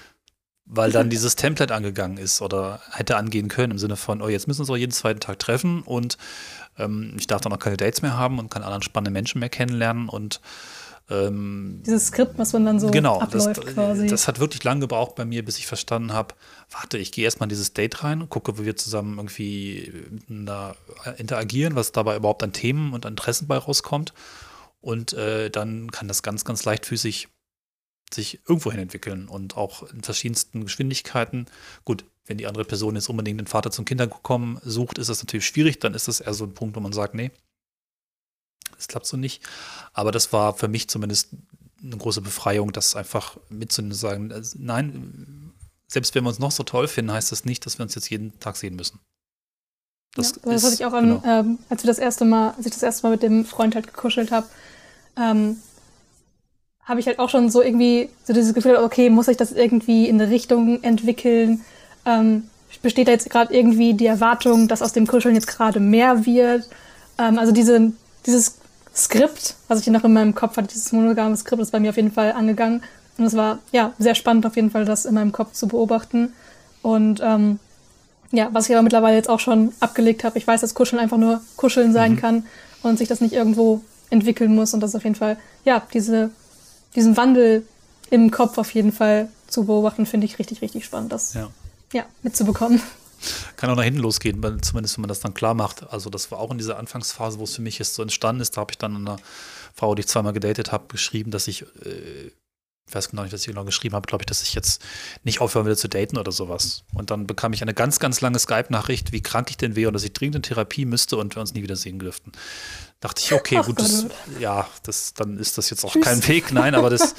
[0.64, 4.48] Weil dann dieses Template angegangen ist oder hätte angehen können im Sinne von, oh, jetzt
[4.48, 6.18] müssen wir uns auch jeden zweiten Tag treffen und
[6.78, 9.50] ähm, ich darf dann auch keine Dates mehr haben und keine anderen spannenden Menschen mehr
[9.50, 10.40] kennenlernen und
[11.10, 14.06] ähm, Dieses Skript, was man dann so genau, abläuft das, quasi.
[14.06, 16.34] Das hat wirklich lange gebraucht bei mir, bis ich verstanden habe,
[16.70, 20.76] warte, ich gehe erstmal in dieses Date rein, gucke, wie wir zusammen irgendwie miteinander
[21.18, 24.14] interagieren, was dabei überhaupt an Themen und an Interessen bei rauskommt.
[24.80, 27.28] Und äh, dann kann das ganz, ganz leichtfüßig
[28.12, 31.46] sich irgendwohin entwickeln und auch in verschiedensten Geschwindigkeiten.
[31.84, 35.46] Gut, wenn die andere Person jetzt unbedingt den Vater zum Kinderkommen sucht, ist das natürlich
[35.46, 35.80] schwierig.
[35.80, 37.30] Dann ist das eher so ein Punkt, wo man sagt, nee,
[38.82, 39.42] das klappt so nicht.
[39.92, 41.28] Aber das war für mich zumindest
[41.82, 45.52] eine große Befreiung, das einfach mitzunehmen, sagen, also nein,
[45.88, 48.10] selbst wenn wir uns noch so toll finden, heißt das nicht, dass wir uns jetzt
[48.10, 48.98] jeden Tag sehen müssen.
[50.14, 51.40] Das, ja, das hatte ich auch an, genau.
[51.40, 53.86] ähm, als wir das erste Mal, als ich das erste Mal mit dem Freund halt
[53.86, 54.46] gekuschelt habe,
[55.16, 55.56] ähm,
[56.84, 60.08] habe ich halt auch schon so irgendwie so dieses Gefühl, okay, muss ich das irgendwie
[60.08, 61.64] in eine Richtung entwickeln?
[62.04, 62.48] Ähm,
[62.82, 66.68] besteht da jetzt gerade irgendwie die Erwartung, dass aus dem Kuscheln jetzt gerade mehr wird?
[67.18, 67.92] Ähm, also diese,
[68.26, 68.56] dieses
[68.94, 71.96] Skript, was ich noch in meinem Kopf hatte, dieses monogame Skript, ist bei mir auf
[71.96, 72.82] jeden Fall angegangen.
[73.18, 76.32] Und es war ja sehr spannend auf jeden Fall, das in meinem Kopf zu beobachten.
[76.82, 77.58] Und ähm,
[78.32, 81.18] ja, was ich aber mittlerweile jetzt auch schon abgelegt habe, ich weiß, dass Kuscheln einfach
[81.18, 82.16] nur Kuscheln sein mhm.
[82.16, 82.46] kann
[82.82, 84.74] und sich das nicht irgendwo entwickeln muss.
[84.74, 86.30] Und das auf jeden Fall, ja, diese,
[86.94, 87.66] diesen Wandel
[88.10, 91.48] im Kopf auf jeden Fall zu beobachten, finde ich richtig, richtig spannend, das ja.
[91.92, 92.80] ja mitzubekommen.
[93.56, 95.90] Kann auch nach hinten losgehen, zumindest wenn man das dann klar macht.
[95.92, 98.56] Also das war auch in dieser Anfangsphase, wo es für mich jetzt so entstanden ist.
[98.56, 99.18] Da habe ich dann einer
[99.74, 102.30] Frau, die ich zweimal gedatet habe, geschrieben, dass ich, äh,
[102.88, 104.82] ich weiß genau nicht, dass ich genau geschrieben habe, glaube ich, dass ich jetzt
[105.24, 106.84] nicht aufhören will zu daten oder sowas.
[106.94, 109.94] Und dann bekam ich eine ganz, ganz lange Skype-Nachricht, wie krank ich denn wäre und
[109.94, 112.32] dass ich dringend in Therapie müsste und wir uns nie wieder sehen dürften.
[113.00, 114.06] Dachte ich, okay, Ach, gut, das,
[114.38, 116.04] ja, das, dann ist das jetzt auch Tschüss.
[116.04, 116.52] kein Weg.
[116.52, 117.14] Nein, aber das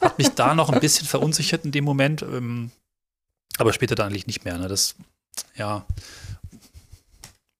[0.00, 2.22] hat mich da noch ein bisschen verunsichert in dem Moment.
[2.22, 2.70] Ähm,
[3.58, 4.58] aber später dann eigentlich nicht mehr.
[4.58, 4.68] Ne?
[4.68, 4.94] Das
[5.56, 5.86] ja,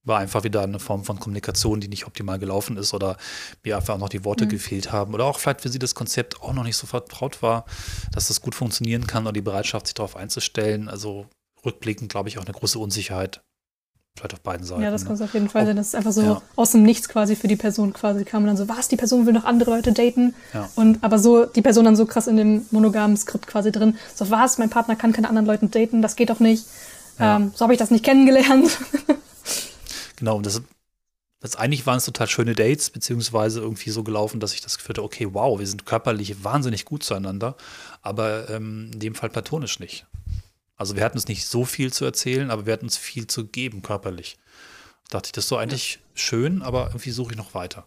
[0.07, 3.17] war einfach wieder eine Form von Kommunikation, die nicht optimal gelaufen ist oder
[3.65, 4.51] mir einfach noch die Worte mhm.
[4.51, 7.65] gefehlt haben oder auch vielleicht für sie das Konzept auch noch nicht so vertraut war,
[8.13, 10.89] dass das gut funktionieren kann oder die Bereitschaft, sich darauf einzustellen.
[10.89, 11.27] Also
[11.65, 13.43] rückblickend, glaube ich, auch eine große Unsicherheit.
[14.17, 14.81] Vielleicht auf beiden Seiten.
[14.81, 15.09] Ja, das ne?
[15.09, 15.77] kann es auf jeden Fall sein.
[15.77, 16.43] Das ist einfach so ja.
[16.55, 19.27] aus dem Nichts quasi für die Person quasi kam und dann so, was, die Person
[19.27, 20.35] will noch andere Leute daten.
[20.55, 20.71] Ja.
[20.75, 23.99] Und aber so, die Person dann so krass in dem monogamen Skript quasi drin.
[24.15, 26.65] So, was, mein Partner kann keine anderen Leute daten, das geht doch nicht.
[27.19, 27.37] Ja.
[27.37, 28.79] Ähm, so habe ich das nicht kennengelernt.
[30.17, 30.63] genau, und das,
[31.41, 34.95] das eigentlich waren es total schöne Dates, beziehungsweise irgendwie so gelaufen, dass ich das Gefühl
[34.95, 37.57] hatte, okay, wow, wir sind körperlich wahnsinnig gut zueinander,
[38.03, 40.07] aber ähm, in dem Fall platonisch nicht.
[40.77, 43.47] Also wir hatten uns nicht so viel zu erzählen, aber wir hatten uns viel zu
[43.47, 44.37] geben, körperlich.
[45.09, 47.87] Da dachte ich, das ist so eigentlich schön, aber irgendwie suche ich noch weiter.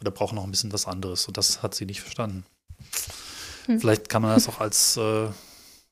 [0.00, 1.26] Oder brauche noch ein bisschen was anderes.
[1.26, 2.44] Und das hat sie nicht verstanden.
[3.66, 3.80] Hm.
[3.80, 5.28] Vielleicht kann man das auch als äh,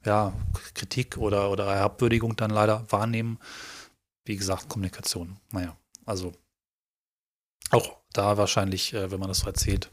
[0.07, 0.33] ja,
[0.75, 3.39] Kritik oder, oder Herabwürdigung dann leider wahrnehmen.
[4.25, 5.37] Wie gesagt, Kommunikation.
[5.53, 6.33] Naja, also
[7.71, 9.91] auch da wahrscheinlich, äh, wenn man das so erzählt,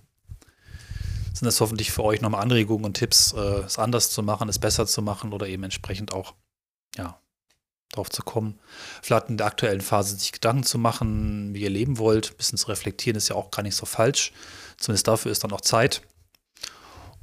[1.33, 4.59] sind das hoffentlich für euch nochmal Anregungen und Tipps, äh, es anders zu machen, es
[4.59, 6.35] besser zu machen oder eben entsprechend auch,
[6.95, 7.19] ja,
[7.91, 8.59] drauf zu kommen.
[9.01, 12.31] Vielleicht in der aktuellen Phase sich Gedanken zu machen, wie ihr leben wollt.
[12.31, 14.31] Ein bisschen zu reflektieren ist ja auch gar nicht so falsch.
[14.77, 16.01] Zumindest dafür ist dann auch Zeit.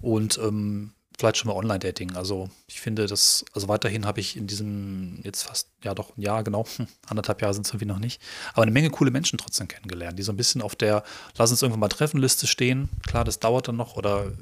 [0.00, 2.16] Und ähm, vielleicht schon mal Online-Dating.
[2.16, 6.22] Also ich finde das, also weiterhin habe ich in diesem jetzt fast, ja doch ein
[6.22, 6.66] Jahr genau,
[7.06, 8.20] anderthalb Jahre sind es irgendwie noch nicht,
[8.54, 11.04] aber eine Menge coole Menschen trotzdem kennengelernt, die so ein bisschen auf der
[11.36, 12.88] Lass uns irgendwann mal Treffenliste stehen.
[13.06, 14.32] Klar, das dauert dann noch oder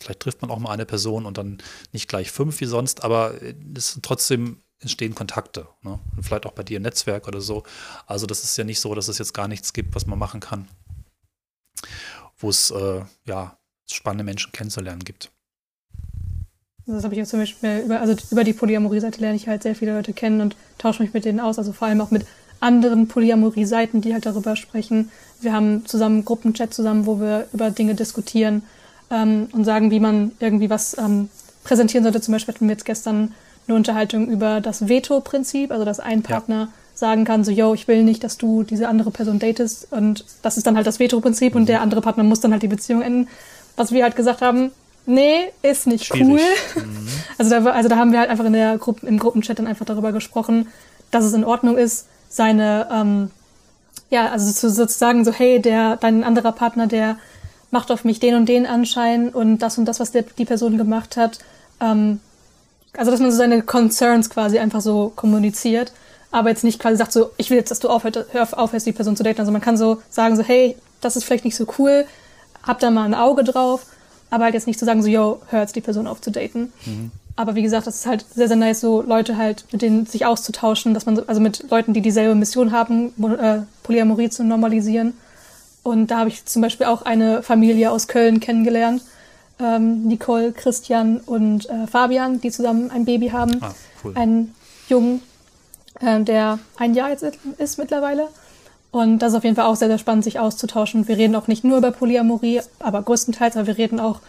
[0.00, 1.58] vielleicht trifft man auch mal eine Person und dann
[1.92, 3.34] nicht gleich fünf wie sonst, aber
[3.74, 5.68] es trotzdem entstehen Kontakte.
[5.82, 5.98] Ne?
[6.16, 7.62] Und vielleicht auch bei dir im Netzwerk oder so.
[8.06, 10.40] Also das ist ja nicht so, dass es jetzt gar nichts gibt, was man machen
[10.40, 10.68] kann,
[12.38, 13.58] wo es äh, ja
[13.90, 15.30] spannende Menschen kennenzulernen gibt.
[16.86, 19.74] Das habe ich jetzt zum Beispiel über, also über die Polyamorie-Seite lerne ich halt sehr
[19.74, 22.24] viele Leute kennen und tausche mich mit denen aus, also vor allem auch mit
[22.60, 25.10] anderen Polyamorie-Seiten, die halt darüber sprechen.
[25.40, 28.62] Wir haben zusammen Gruppenchat zusammen, wo wir über Dinge diskutieren
[29.10, 31.28] ähm, und sagen, wie man irgendwie was ähm,
[31.64, 32.20] präsentieren sollte.
[32.20, 33.34] Zum Beispiel hatten wir jetzt gestern
[33.66, 36.68] eine Unterhaltung über das Veto-Prinzip, also dass ein Partner ja.
[36.94, 40.56] sagen kann, so, yo, ich will nicht, dass du diese andere Person datest und das
[40.56, 41.62] ist dann halt das Veto-Prinzip mhm.
[41.62, 43.28] und der andere Partner muss dann halt die Beziehung enden.
[43.74, 44.70] Was wir halt gesagt haben,
[45.06, 46.42] nee, ist nicht Schwierig.
[46.74, 46.82] cool.
[46.82, 47.08] Mhm.
[47.38, 49.84] Also, da, also da haben wir halt einfach in der Gruppe, im Gruppenchat dann einfach
[49.84, 50.68] darüber gesprochen,
[51.10, 53.30] dass es in Ordnung ist, seine, ähm,
[54.08, 57.18] ja, also sozusagen so, hey, der, dein anderer Partner, der
[57.70, 60.78] macht auf mich den und den Anschein und das und das, was der, die Person
[60.78, 61.38] gemacht hat.
[61.78, 62.20] Ähm,
[62.96, 65.92] also, dass man so seine Concerns quasi einfach so kommuniziert,
[66.30, 68.92] aber jetzt nicht quasi sagt so, ich will jetzt, dass du aufhörst, hör aufhörst, die
[68.92, 69.40] Person zu daten.
[69.40, 72.06] Also man kann so sagen so, hey, das ist vielleicht nicht so cool,
[72.62, 73.86] hab da mal ein Auge drauf
[74.30, 76.72] aber halt jetzt nicht zu sagen, so, yo, hör jetzt die Person auf zu daten.
[76.84, 77.10] Mhm.
[77.36, 80.24] Aber wie gesagt, das ist halt sehr, sehr nice, so Leute halt, mit denen sich
[80.24, 85.12] auszutauschen, dass man, so, also mit Leuten, die dieselbe Mission haben, äh, Polyamorie zu normalisieren.
[85.82, 89.02] Und da habe ich zum Beispiel auch eine Familie aus Köln kennengelernt.
[89.60, 93.62] Ähm, Nicole, Christian und äh, Fabian, die zusammen ein Baby haben.
[93.62, 94.12] Ah, cool.
[94.16, 94.54] Einen
[94.88, 95.22] Jungen,
[96.00, 97.24] äh, der ein Jahr jetzt
[97.58, 98.28] ist mittlerweile.
[98.96, 101.06] Und das ist auf jeden Fall auch sehr, sehr spannend, sich auszutauschen.
[101.06, 104.20] Wir reden auch nicht nur über Polyamorie, aber größtenteils, aber wir reden auch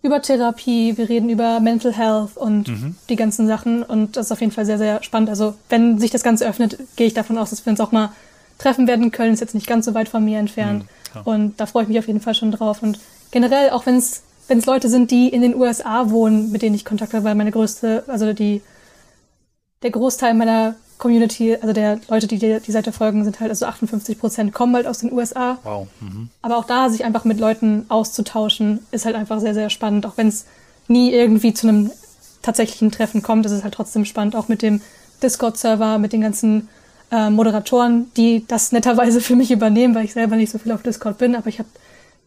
[0.00, 2.96] über Therapie, wir reden über Mental Health und mhm.
[3.10, 3.82] die ganzen Sachen.
[3.82, 5.28] Und das ist auf jeden Fall sehr, sehr spannend.
[5.28, 8.12] Also wenn sich das Ganze öffnet, gehe ich davon aus, dass wir uns auch mal
[8.58, 9.10] treffen werden.
[9.10, 10.84] Köln ist jetzt nicht ganz so weit von mir entfernt.
[11.14, 12.82] Mhm, und da freue ich mich auf jeden Fall schon drauf.
[12.82, 12.98] Und
[13.30, 16.74] generell, auch wenn es wenn es Leute sind, die in den USA wohnen, mit denen
[16.74, 18.62] ich Kontakt habe, weil meine größte, also die,
[19.82, 23.66] der Großteil meiner Community, also der Leute, die die, die Seite folgen, sind halt also
[23.66, 25.58] 58 Prozent kommen halt aus den USA.
[25.62, 25.88] Wow.
[26.00, 26.30] Mhm.
[26.42, 30.06] Aber auch da sich einfach mit Leuten auszutauschen, ist halt einfach sehr, sehr spannend.
[30.06, 30.46] Auch wenn es
[30.88, 31.90] nie irgendwie zu einem
[32.42, 34.36] tatsächlichen Treffen kommt, ist es halt trotzdem spannend.
[34.36, 34.80] Auch mit dem
[35.22, 36.68] Discord-Server, mit den ganzen
[37.10, 40.82] äh, Moderatoren, die das netterweise für mich übernehmen, weil ich selber nicht so viel auf
[40.82, 41.36] Discord bin.
[41.36, 41.68] Aber ich habe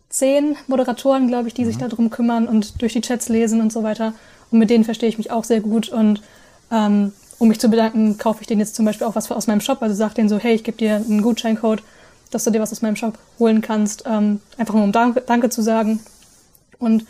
[0.10, 1.68] zehn Moderatoren, glaube ich, die mhm.
[1.68, 4.14] sich darum kümmern und durch die Chats lesen und so weiter.
[4.52, 6.22] Und mit denen verstehe ich mich auch sehr gut und
[6.72, 9.62] ähm, um mich zu bedanken, kaufe ich denen jetzt zum Beispiel auch was aus meinem
[9.62, 9.82] Shop.
[9.82, 11.82] Also sag denen so, hey, ich gebe dir einen Gutscheincode,
[12.32, 14.04] dass du dir was aus meinem Shop holen kannst.
[14.06, 16.02] Ähm, einfach nur um Danke, Danke zu sagen.
[16.78, 17.06] Und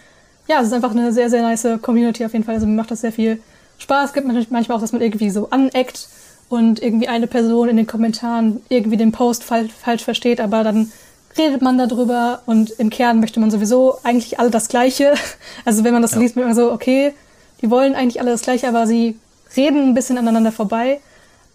[0.48, 2.56] ja, es ist einfach eine sehr, sehr nice Community auf jeden Fall.
[2.56, 3.42] Also mir macht das sehr viel
[3.80, 4.10] Spaß.
[4.10, 6.08] Es gibt natürlich manchmal auch, dass man irgendwie so aneckt
[6.48, 10.92] und irgendwie eine Person in den Kommentaren irgendwie den Post falsch, falsch versteht, aber dann
[11.38, 15.14] redet man darüber und im Kern möchte man sowieso eigentlich alle das Gleiche.
[15.66, 16.20] Also wenn man das ja.
[16.20, 17.14] liest, wird man so, okay,
[17.62, 19.20] die wollen eigentlich alle das Gleiche, aber sie
[19.56, 21.00] reden ein bisschen aneinander vorbei.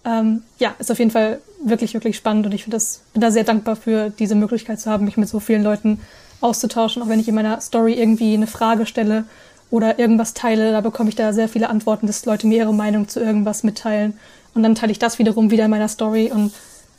[0.04, 3.44] Ähm, ja, ist auf jeden Fall wirklich, wirklich spannend und ich das, bin da sehr
[3.44, 6.00] dankbar für diese Möglichkeit zu haben, mich mit so vielen Leuten
[6.40, 7.02] auszutauschen.
[7.02, 9.24] Auch wenn ich in meiner Story irgendwie eine Frage stelle
[9.70, 13.08] oder irgendwas teile, da bekomme ich da sehr viele Antworten, dass Leute mir ihre Meinung
[13.08, 14.18] zu irgendwas mitteilen.
[14.54, 16.52] Und dann teile ich das wiederum wieder in meiner Story und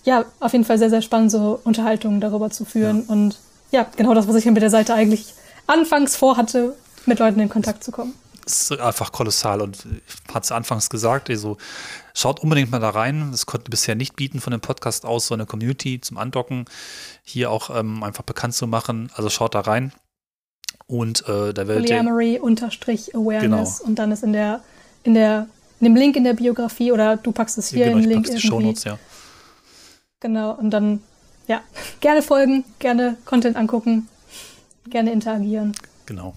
[0.04, 3.06] ja, auf jeden Fall sehr, sehr spannend, so Unterhaltungen darüber zu führen.
[3.08, 3.14] Ja.
[3.14, 3.38] Und
[3.72, 5.34] ja, genau das, was ich mit der Seite eigentlich
[5.68, 6.76] anfangs vorhatte,
[7.06, 8.14] mit Leuten in Kontakt zu kommen
[8.46, 9.62] ist einfach kolossal.
[9.62, 11.58] Und ich hatte es anfangs gesagt, also
[12.14, 13.32] schaut unbedingt mal da rein.
[13.32, 16.66] Das konnte bisher nicht bieten von dem Podcast aus, so eine Community zum Andocken
[17.24, 19.12] hier auch ähm, einfach bekannt zu machen.
[19.16, 19.92] Also schaut da rein.
[20.88, 23.90] Und äh, da werdet Polyamory unterstrich Awareness genau.
[23.90, 24.62] und dann ist in der,
[25.04, 25.48] in der,
[25.80, 28.12] in dem Link in der Biografie oder du packst es hier ja, genau, in den
[28.12, 28.48] Link irgendwie.
[28.48, 29.00] Shownotes, ja.
[30.20, 31.02] Genau, und dann,
[31.48, 31.62] ja,
[32.02, 34.08] gerne folgen, gerne Content angucken,
[34.88, 35.74] gerne interagieren.
[36.06, 36.36] Genau.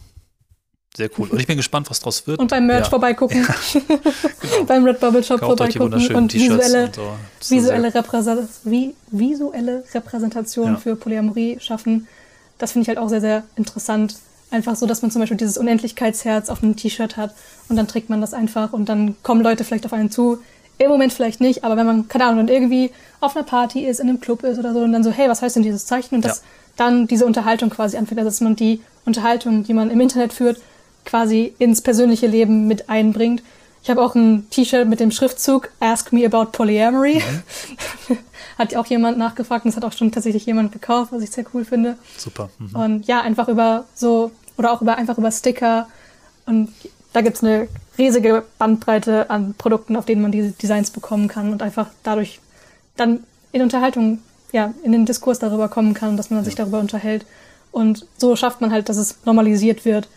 [0.97, 1.29] Sehr cool.
[1.29, 2.41] Und ich bin gespannt, was draus wird.
[2.41, 2.91] Und beim Merch ja.
[2.91, 3.47] vorbeigucken.
[3.73, 4.65] genau.
[4.67, 7.13] beim Redbubble Shop Kauft vorbeigucken und visuelle, und so.
[7.49, 10.77] visuelle, Repräsent wie, visuelle Repräsentation ja.
[10.77, 12.09] für Polyamorie schaffen.
[12.59, 14.17] Das finde ich halt auch sehr, sehr interessant.
[14.51, 17.35] Einfach so, dass man zum Beispiel dieses Unendlichkeitsherz auf einem T-Shirt hat
[17.69, 20.39] und dann trägt man das einfach und dann kommen Leute vielleicht auf einen zu.
[20.79, 24.01] Im Moment vielleicht nicht, aber wenn man, keine Ahnung, dann irgendwie auf einer Party ist,
[24.01, 26.15] in einem Club ist oder so und dann so, hey, was heißt denn dieses Zeichen?
[26.15, 26.45] Und dass ja.
[26.77, 30.59] dann diese Unterhaltung quasi anfängt, also dass man die Unterhaltung, die man im Internet führt,
[31.09, 33.43] quasi ins persönliche Leben mit einbringt.
[33.83, 37.23] Ich habe auch ein T-Shirt mit dem Schriftzug Ask me about polyamory.
[38.09, 38.19] Mhm.
[38.59, 41.45] hat auch jemand nachgefragt und es hat auch schon tatsächlich jemand gekauft, was ich sehr
[41.55, 41.97] cool finde.
[42.19, 42.51] Super.
[42.59, 42.77] Mhm.
[42.77, 45.89] Und ja, einfach über so, oder auch über einfach über Sticker.
[46.45, 46.71] Und
[47.13, 51.63] da gibt's eine riesige Bandbreite an Produkten, auf denen man diese Designs bekommen kann und
[51.63, 52.41] einfach dadurch
[52.97, 53.21] dann
[53.53, 54.19] in Unterhaltung,
[54.53, 57.25] ja, in den Diskurs darüber kommen kann, dass man sich darüber unterhält.
[57.71, 60.09] Und so schafft man halt, dass es normalisiert wird.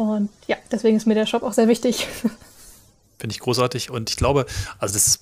[0.00, 2.06] Und ja, deswegen ist mir der Shop auch sehr wichtig.
[3.18, 3.90] Finde ich großartig.
[3.90, 4.46] Und ich glaube,
[4.78, 5.20] also das ist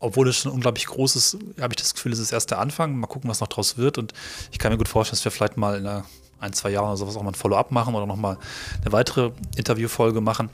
[0.00, 2.94] obwohl es schon unglaublich groß ist, habe ich das Gefühl, es ist erst der Anfang.
[2.94, 3.98] Mal gucken, was noch draus wird.
[3.98, 4.12] Und
[4.52, 6.04] ich kann mir gut vorstellen, dass wir vielleicht mal in
[6.38, 8.38] ein, zwei Jahren oder sowas auch mal ein Follow-up machen oder nochmal
[8.80, 10.50] eine weitere Interviewfolge machen.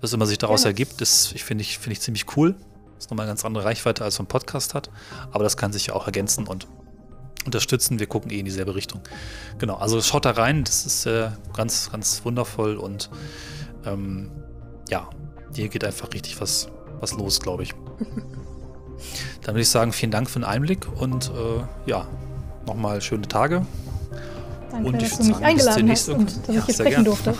[0.00, 0.70] Was immer sich daraus ja.
[0.70, 2.56] ergibt, das finde ich, find ich ziemlich cool.
[2.96, 4.90] Das ist nochmal eine ganz andere Reichweite, als so ein Podcast hat.
[5.30, 6.66] Aber das kann sich ja auch ergänzen und
[7.44, 7.98] unterstützen.
[7.98, 9.00] Wir gucken eh in dieselbe Richtung.
[9.58, 10.64] Genau, also schaut da rein.
[10.64, 13.10] Das ist äh, ganz, ganz wundervoll und
[13.84, 14.30] ähm,
[14.88, 15.08] ja,
[15.54, 16.68] hier geht einfach richtig was,
[17.00, 17.72] was los, glaube ich.
[19.42, 22.06] Dann würde ich sagen, vielen Dank für den Einblick und äh, ja,
[22.66, 23.66] nochmal schöne Tage.
[24.70, 27.04] Danke, und ich dass du mich sagen, eingeladen hast und dass ja, ich hier sprechen
[27.04, 27.34] durfte.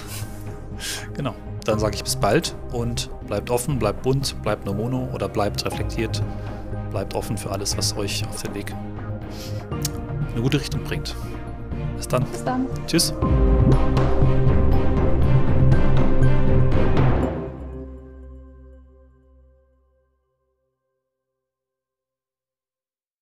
[1.14, 1.34] genau.
[1.64, 5.64] Dann sage ich bis bald und bleibt offen, bleibt bunt, bleibt nur mono oder bleibt
[5.64, 6.22] reflektiert.
[6.90, 8.74] Bleibt offen für alles, was euch auf den Weg
[10.32, 11.14] eine gute Richtung bringt.
[11.96, 12.24] Bis dann.
[12.24, 12.66] Bis dann.
[12.86, 13.14] Tschüss.